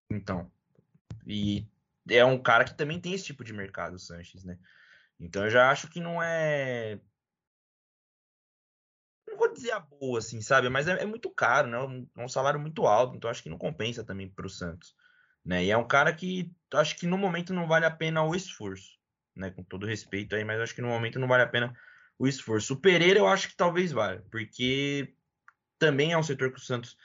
[0.10, 0.52] Então.
[1.26, 1.68] E
[2.10, 4.58] é um cara que também tem esse tipo de mercado, o Sanches, né?
[5.20, 7.00] Então eu já acho que não é.
[9.28, 10.70] Não vou dizer a boa, assim, sabe?
[10.70, 12.08] Mas é, é muito caro, né?
[12.18, 14.96] É um salário muito alto, então acho que não compensa também para o Santos.
[15.46, 15.66] Né?
[15.66, 18.97] E é um cara que acho que no momento não vale a pena o esforço
[19.38, 19.52] né?
[19.52, 21.76] Com todo respeito aí, mas acho que no momento não vale a pena
[22.20, 22.74] o esforço.
[22.74, 25.14] O Pereira eu acho que talvez valha, porque
[25.78, 26.98] também é um setor que o Santos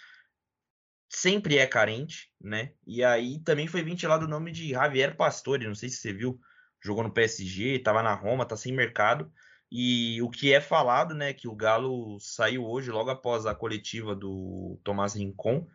[1.08, 2.72] sempre é carente, né?
[2.86, 6.40] E aí também foi ventilado o nome de Javier Pastore, não sei se você viu,
[6.82, 9.30] jogou no PSG, estava na Roma, tá sem mercado.
[9.70, 14.14] E o que é falado, né, que o Galo saiu hoje logo após a coletiva
[14.14, 15.66] do Tomás Rincon,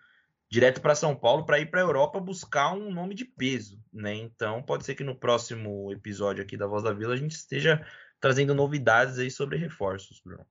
[0.49, 4.13] direto para São Paulo para ir para a Europa buscar um nome de peso, né?
[4.15, 7.85] Então pode ser que no próximo episódio aqui da Voz da Vila a gente esteja
[8.19, 10.45] trazendo novidades aí sobre reforços, Bruno.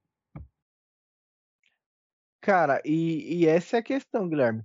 [2.41, 4.65] Cara, e, e essa é a questão, Guilherme.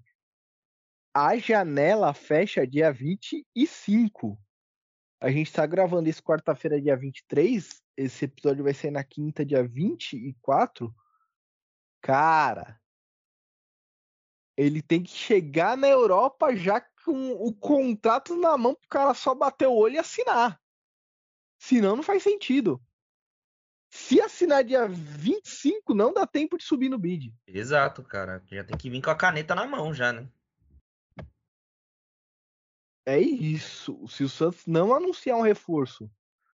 [1.13, 4.39] A janela fecha dia 25.
[5.19, 7.81] A gente tá gravando isso quarta-feira, dia 23.
[7.97, 10.93] Esse episódio vai sair na quinta, dia 24.
[12.01, 12.80] Cara,
[14.57, 19.33] ele tem que chegar na Europa já com o contrato na mão pro cara só
[19.33, 20.61] bater o olho e assinar.
[21.59, 22.81] Senão não faz sentido.
[23.89, 27.33] Se assinar dia 25, não dá tempo de subir no bid.
[27.45, 28.41] Exato, cara.
[28.49, 30.29] Já tem que vir com a caneta na mão já, né?
[33.05, 34.07] É isso.
[34.07, 36.09] Se o Santos não anunciar um reforço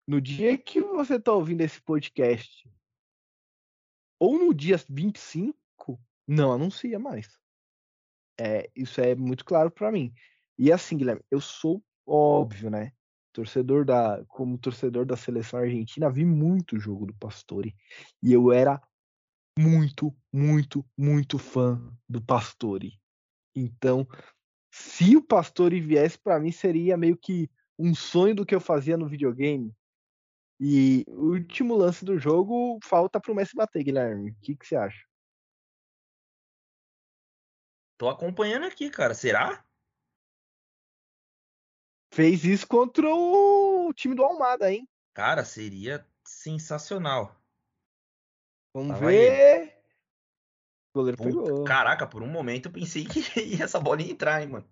[0.07, 2.67] no dia que você tá ouvindo esse podcast,
[4.19, 7.37] ou no dia 25, não anuncia mais.
[8.39, 10.13] É, isso é muito claro para mim.
[10.57, 12.91] E assim, Guilherme, eu sou óbvio, né?
[13.33, 17.75] Torcedor da, como torcedor da seleção argentina, vi muito jogo do Pastore
[18.21, 18.81] e eu era
[19.57, 22.99] muito, muito, muito fã do Pastore.
[23.55, 24.07] Então,
[24.71, 28.97] se o Pastore viesse para mim seria meio que um sonho do que eu fazia
[28.97, 29.73] no videogame.
[30.59, 34.31] E o último lance do jogo falta para o Messi bater, Guilherme.
[34.31, 34.99] O que, que você acha?
[37.97, 39.13] Tô acompanhando aqui, cara.
[39.13, 39.63] Será?
[42.13, 44.87] Fez isso contra o time do Almada, hein?
[45.13, 47.35] Cara, seria sensacional.
[48.73, 49.31] Vamos Tava ver.
[49.31, 49.77] Aí.
[50.93, 51.63] O goleiro Puta, pegou.
[51.63, 53.19] Caraca, por um momento eu pensei que
[53.61, 54.67] essa bola ia entrar, hein, mano.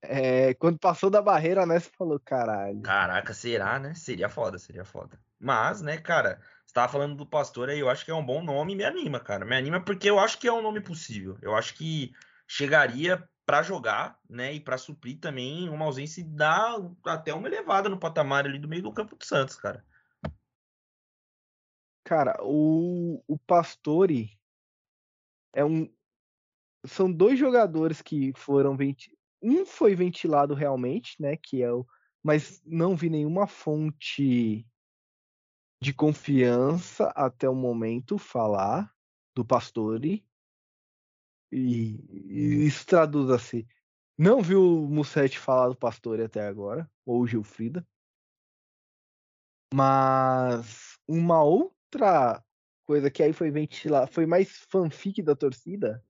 [0.00, 2.82] É, quando passou da barreira, né, você falou, caralho.
[2.82, 3.94] Caraca, será, né?
[3.94, 5.18] Seria foda, seria foda.
[5.38, 6.40] Mas, né, cara,
[6.74, 9.44] tava falando do Pastor aí, eu acho que é um bom nome me anima, cara.
[9.44, 11.38] Me anima porque eu acho que é um nome possível.
[11.40, 12.12] Eu acho que
[12.46, 17.88] chegaria para jogar, né, e para suprir também uma ausência e dar até uma elevada
[17.88, 19.84] no patamar ali do meio do campo do Santos, cara.
[22.02, 24.38] Cara, o, o Pastore
[25.54, 25.88] é um
[26.86, 28.76] são dois jogadores que foram
[29.42, 31.86] um foi ventilado realmente, né, que é o
[32.22, 34.66] mas não vi nenhuma fonte
[35.84, 38.90] de confiança até o momento falar
[39.34, 40.26] do Pastore.
[41.52, 43.68] E, e isso traduz-se.
[44.16, 47.86] Não viu o Mussetti falar do Pastore até agora, ou o Gilfrida.
[49.74, 52.42] Mas uma outra
[52.86, 56.02] coisa que aí foi ventilada, foi mais fanfic da torcida,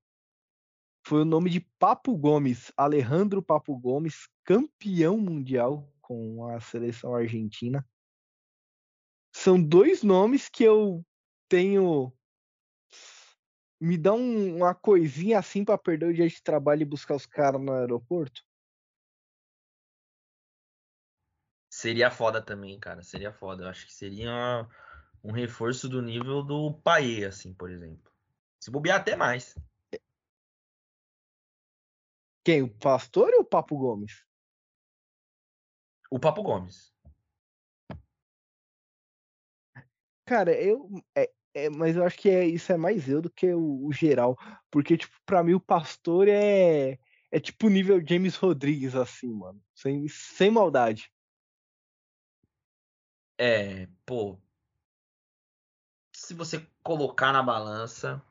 [1.04, 7.84] foi o nome de Papo Gomes, Alejandro Papo Gomes, campeão mundial com a seleção argentina.
[9.34, 11.04] São dois nomes que eu
[11.48, 12.16] tenho.
[13.80, 17.26] Me dá um, uma coisinha assim para perder o dia de trabalho e buscar os
[17.26, 18.42] caras no aeroporto.
[21.68, 23.02] Seria foda também, cara.
[23.02, 23.64] Seria foda.
[23.64, 24.68] Eu acho que seria
[25.22, 28.12] um reforço do nível do Paê, assim, por exemplo.
[28.60, 29.58] Se bobear até mais.
[32.44, 32.62] Quem?
[32.62, 34.24] O Pastor ou o Papo Gomes?
[36.08, 36.93] O Papo Gomes.
[40.24, 40.88] Cara, eu.
[41.14, 43.92] É, é, mas eu acho que é, isso é mais eu do que o, o
[43.92, 44.36] geral.
[44.70, 46.98] Porque, tipo, pra mim o Pastor é.
[47.30, 49.60] É tipo nível James Rodrigues, assim, mano.
[49.74, 51.10] Sem, sem maldade.
[53.36, 54.38] É, pô.
[56.12, 58.22] Se você colocar na balança,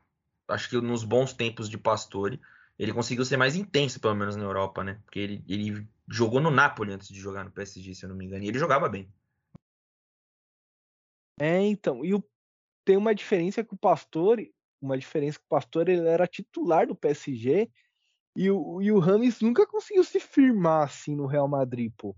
[0.48, 2.40] acho que nos bons tempos de Pastore,
[2.80, 5.02] ele conseguiu ser mais intenso, pelo menos na Europa, né?
[5.04, 8.26] Porque ele, ele jogou no Napoli antes de jogar no PSG, se eu não me
[8.26, 8.46] engano.
[8.46, 9.12] E ele jogava bem.
[11.40, 12.04] É, então.
[12.04, 12.24] E o,
[12.86, 14.40] tem uma diferença que o Pastor,
[14.82, 17.72] uma diferença que o Pastor ele era titular do PSG
[18.36, 22.16] e o, e o Rames nunca conseguiu se firmar assim no Real Madrid, pô.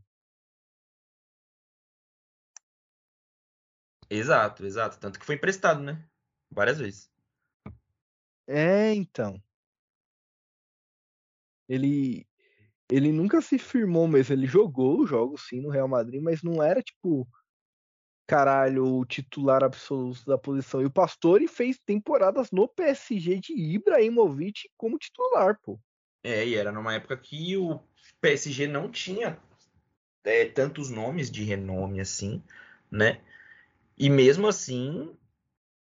[4.10, 5.00] Exato, exato.
[5.00, 6.08] Tanto que foi emprestado, né?
[6.52, 7.12] Várias vezes.
[8.48, 9.42] É, então.
[11.68, 12.28] Ele
[12.90, 14.34] ele nunca se firmou mesmo.
[14.36, 17.28] Ele jogou o jogo sim no Real Madrid, mas não era tipo
[18.28, 20.82] caralho o titular absoluto da posição.
[20.82, 25.80] E o Pastore fez temporadas no PSG de Ibrahimovic como titular, pô.
[26.24, 27.80] É, e era numa época que o
[28.20, 29.40] PSG não tinha
[30.24, 32.42] é, tantos nomes de renome assim,
[32.90, 33.22] né?
[33.98, 35.16] E mesmo assim,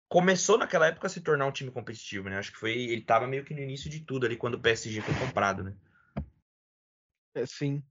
[0.09, 2.38] começou naquela época a se tornar um time competitivo, né?
[2.38, 5.00] Acho que foi ele estava meio que no início de tudo ali quando o PSG
[5.00, 5.74] foi comprado, né?
[7.34, 7.82] É, sim.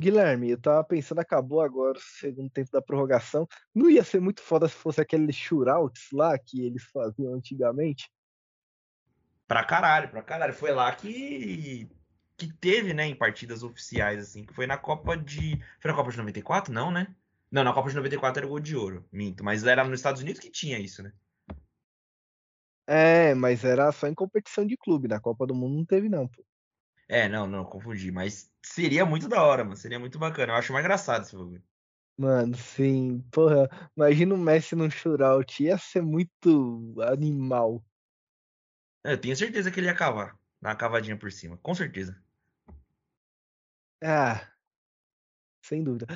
[0.00, 3.46] Guilherme, eu tava pensando, acabou agora o segundo tempo da prorrogação.
[3.74, 8.10] Não ia ser muito foda se fosse aqueles shootouts lá que eles faziam antigamente?
[9.46, 10.54] Pra caralho, pra caralho.
[10.54, 11.88] Foi lá que
[12.40, 15.62] que teve, né, em partidas oficiais, assim, que foi na Copa de.
[15.78, 16.72] Foi na Copa de 94?
[16.72, 17.14] Não, né?
[17.50, 19.44] Não, na Copa de 94 era o gol de ouro, minto.
[19.44, 21.12] Mas era nos Estados Unidos que tinha isso, né?
[22.86, 25.08] É, mas era só em competição de clube.
[25.08, 26.42] Na Copa do Mundo não teve, não, pô.
[27.06, 28.10] É, não, não, confundi.
[28.10, 29.76] Mas seria muito da hora, mano.
[29.76, 30.52] Seria muito bacana.
[30.52, 31.62] Eu acho mais engraçado esse bagulho.
[32.16, 33.24] Mano, sim.
[33.30, 35.62] Porra, imagina o Messi num shootout.
[35.62, 37.84] Ia ser muito animal.
[39.04, 40.38] Eu tenho certeza que ele ia cavar.
[40.60, 41.58] Dar uma cavadinha por cima.
[41.62, 42.22] Com certeza.
[44.02, 44.46] Ah,
[45.62, 46.06] sem dúvida.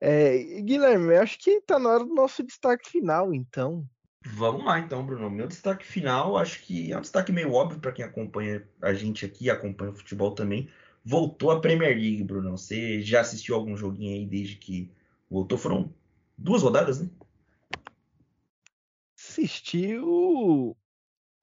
[0.00, 3.86] É, Guilherme, acho que tá na hora do nosso destaque final, então.
[4.24, 5.30] Vamos lá então, Bruno.
[5.30, 9.24] Meu destaque final, acho que é um destaque meio óbvio para quem acompanha a gente
[9.24, 10.70] aqui, acompanha o futebol também.
[11.04, 12.56] Voltou a Premier League, Bruno.
[12.56, 14.90] Você já assistiu algum joguinho aí desde que
[15.28, 15.56] voltou?
[15.56, 15.94] Foram
[16.36, 17.08] duas rodadas, né?
[19.18, 20.76] Assistiu.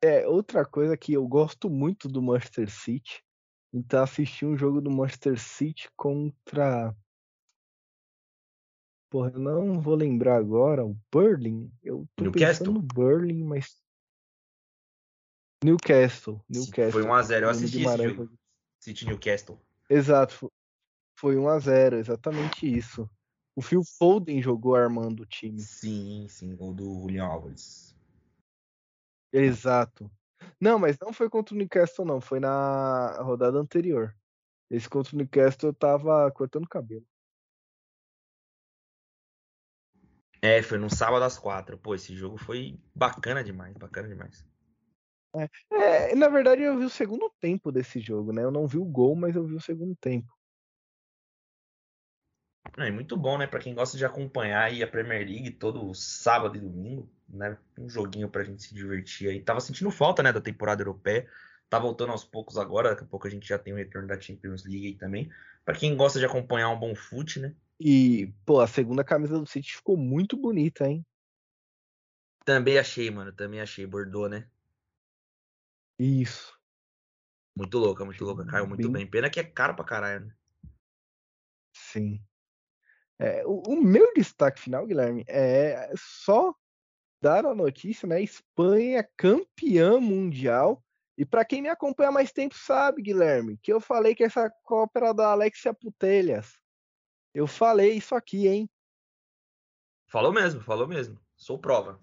[0.02, 3.24] É outra coisa que eu gosto muito do Manchester City.
[3.74, 6.96] Então assisti um jogo do Manchester City contra
[9.10, 10.86] Porra, eu não vou lembrar agora.
[10.86, 11.72] O Burling.
[11.82, 12.66] Eu tô Newcastle?
[12.66, 13.82] pensando no Burling, mas.
[15.64, 16.44] Newcastle.
[16.50, 16.92] Newcastle.
[16.92, 17.42] Foi 1x0.
[17.42, 18.30] Eu assisti esse jogo.
[18.80, 19.60] City Newcastle.
[19.90, 20.34] Exato.
[20.34, 20.52] fo-
[21.20, 23.10] Foi 1x0, exatamente isso.
[23.56, 25.60] O Phil Foden jogou armando o time.
[25.60, 26.56] Sim, sim.
[26.56, 27.96] Gol do Julian Álvares.
[29.34, 30.10] Exato.
[30.62, 32.22] Não, mas não foi contra o Newcastle, não.
[32.22, 34.16] Foi na rodada anterior.
[34.70, 37.06] Esse contra o Newcastle eu tava cortando cabelo.
[40.42, 41.78] É, foi no sábado às quatro.
[41.78, 43.76] Pô, esse jogo foi bacana demais.
[43.76, 44.46] Bacana demais.
[45.36, 48.44] É, na verdade eu vi o segundo tempo desse jogo, né?
[48.44, 50.32] Eu não vi o gol, mas eu vi o segundo tempo.
[52.78, 53.48] É muito bom, né?
[53.48, 57.58] Pra quem gosta de acompanhar aí a Premier League todo sábado e domingo, né?
[57.78, 59.42] Um joguinho pra gente se divertir aí.
[59.42, 61.28] Tava sentindo falta, né, da temporada europeia.
[61.70, 64.20] Tá voltando aos poucos agora, daqui a pouco a gente já tem o retorno da
[64.20, 65.30] Champions League aí também.
[65.66, 67.54] Pra quem gosta de acompanhar um bom fute, né?
[67.80, 71.06] E, pô, a segunda camisa do City ficou muito bonita, hein?
[72.46, 73.32] Também achei, mano.
[73.34, 73.86] Também achei.
[73.86, 74.48] Bordou, né?
[76.00, 76.56] Isso.
[77.56, 78.46] Muito louca, muito louca.
[78.46, 79.10] Caiu muito Bem- bem.
[79.10, 80.36] Pena que é caro pra caralho, né?
[81.74, 82.24] Sim.
[83.20, 86.54] É, o, o meu destaque final, Guilherme, é só
[87.20, 88.22] dar a notícia, né?
[88.22, 90.84] Espanha campeã mundial.
[91.18, 94.52] E para quem me acompanha há mais tempo sabe, Guilherme, que eu falei que essa
[94.64, 96.60] Copa era da Alexia Putelhas.
[97.34, 98.70] Eu falei isso aqui, hein?
[100.08, 101.20] Falou mesmo, falou mesmo.
[101.36, 102.00] Sou prova.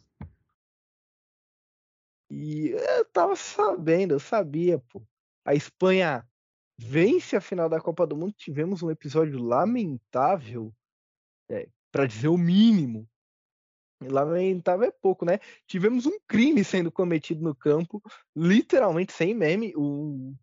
[2.30, 5.02] E eu tava sabendo, eu sabia, pô.
[5.44, 6.26] A Espanha
[6.78, 8.34] vence a final da Copa do Mundo.
[8.36, 10.74] Tivemos um episódio lamentável,
[11.48, 13.08] é, para dizer o mínimo.
[14.02, 15.38] Lamentável é pouco, né?
[15.66, 18.02] Tivemos um crime sendo cometido no campo,
[18.34, 19.72] literalmente sem meme.
[19.76, 20.34] O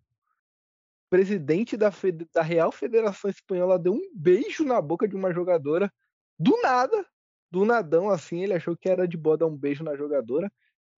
[1.10, 5.92] presidente da, Fede- da Real Federação Espanhola deu um beijo na boca de uma jogadora
[6.40, 7.06] do nada,
[7.52, 8.42] do nadão assim.
[8.44, 10.52] Ele achou que era de boa dar um beijo na jogadora.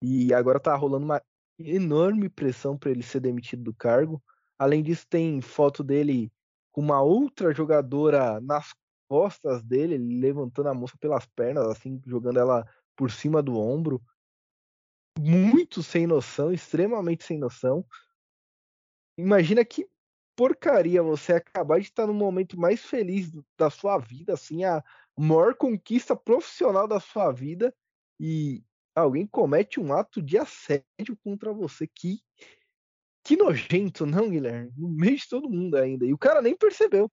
[0.05, 1.21] E agora tá rolando uma
[1.57, 4.21] enorme pressão para ele ser demitido do cargo.
[4.59, 6.29] Além disso, tem foto dele
[6.73, 8.75] com uma outra jogadora nas
[9.07, 12.67] costas dele, ele levantando a moça pelas pernas, assim, jogando ela
[12.97, 14.01] por cima do ombro.
[15.17, 17.85] Muito sem noção, extremamente sem noção.
[19.17, 19.87] Imagina que
[20.35, 24.83] porcaria você acabar de estar no momento mais feliz da sua vida, assim, a
[25.17, 27.73] maior conquista profissional da sua vida
[28.19, 28.61] e
[28.95, 31.87] alguém comete um ato de assédio contra você.
[31.87, 32.21] Que,
[33.23, 34.71] que nojento, não, Guilherme?
[34.77, 36.05] No meio de todo mundo ainda.
[36.05, 37.11] E o cara nem percebeu.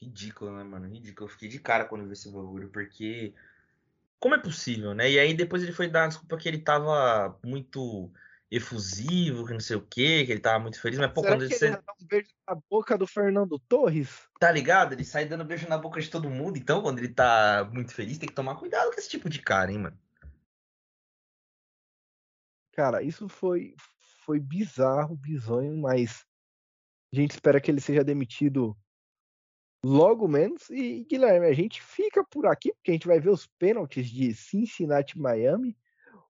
[0.00, 0.88] Ridículo, né, mano?
[0.88, 1.28] Ridículo.
[1.28, 3.34] Eu fiquei de cara quando vi esse bagulho, porque.
[4.18, 5.10] Como é possível, né?
[5.10, 8.08] E aí depois ele foi dar a desculpa que ele tava muito
[8.52, 11.44] efusivo, que não sei o quê, que ele tava muito feliz, mas pô, Será quando
[11.44, 14.28] ele ia dar um beijo na boca do Fernando Torres?
[14.38, 17.68] tá ligado, ele sai dando beijo na boca de todo mundo, então quando ele tá
[17.72, 19.98] muito feliz, tem que tomar cuidado com esse tipo de cara, hein, mano?
[22.72, 23.74] Cara, isso foi,
[24.24, 26.26] foi bizarro, bizonho, mas
[27.12, 28.76] a gente espera que ele seja demitido
[29.82, 30.68] logo menos.
[30.70, 34.34] E, Guilherme, a gente fica por aqui, porque a gente vai ver os pênaltis de
[34.34, 35.76] Cincinnati Miami.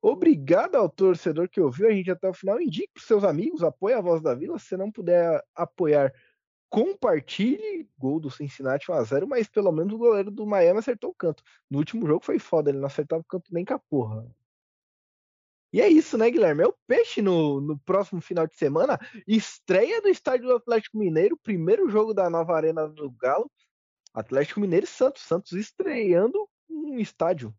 [0.03, 2.61] Obrigado ao torcedor que ouviu a gente até o final.
[2.61, 4.59] Indique para seus amigos, apoie a Voz da Vila.
[4.59, 6.12] Se não puder apoiar,
[6.69, 7.89] compartilhe.
[7.97, 11.45] Gol do Cincinnati 1x0, mas pelo menos o goleiro do Miami acertou o canto.
[11.70, 14.27] No último jogo foi foda, ele não acertava o canto nem com a porra.
[15.73, 16.65] E é isso, né, Guilherme?
[16.65, 18.99] É o Peixe no, no próximo final de semana.
[19.27, 23.51] Estreia do estádio do Atlético Mineiro, primeiro jogo da nova Arena do Galo.
[24.12, 25.23] Atlético Mineiro e Santos.
[25.23, 27.55] Santos estreando um estádio.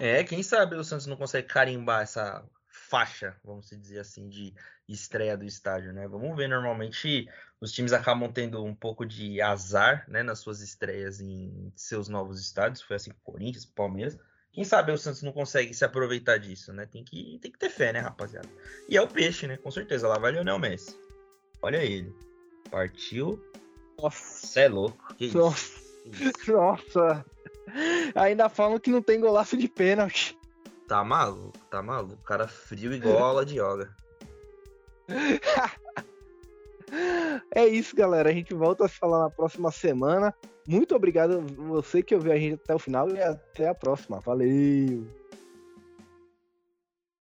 [0.00, 4.54] É, quem sabe o Santos não consegue carimbar essa faixa, vamos dizer assim, de
[4.88, 6.08] estreia do estádio, né?
[6.08, 7.28] Vamos ver, normalmente
[7.60, 12.40] os times acabam tendo um pouco de azar, né, nas suas estreias em seus novos
[12.40, 14.18] estádios, foi assim com o Corinthians, com o Palmeiras,
[14.52, 16.84] Quem sabe o Santos não consegue se aproveitar disso, né?
[16.86, 18.48] Tem que, tem que ter fé, né, rapaziada?
[18.88, 19.56] E é o peixe, né?
[19.56, 20.08] Com certeza.
[20.08, 20.98] Lá vai Lionel Messi.
[21.62, 22.12] Olha ele.
[22.68, 23.40] Partiu.
[23.96, 24.46] Nossa.
[24.46, 25.14] Você é louco.
[25.14, 25.80] Que Nossa.
[26.04, 26.52] isso?
[26.52, 27.24] Nossa.
[28.14, 30.38] Ainda falam que não tem golaço de pênalti.
[30.88, 32.22] Tá maluco, tá maluco.
[32.24, 33.94] Cara frio igual aula de yoga.
[37.52, 38.30] É isso, galera.
[38.30, 40.34] A gente volta a se falar na próxima semana.
[40.66, 44.20] Muito obrigado você que ouviu a gente até o final e até a próxima.
[44.20, 45.06] Valeu!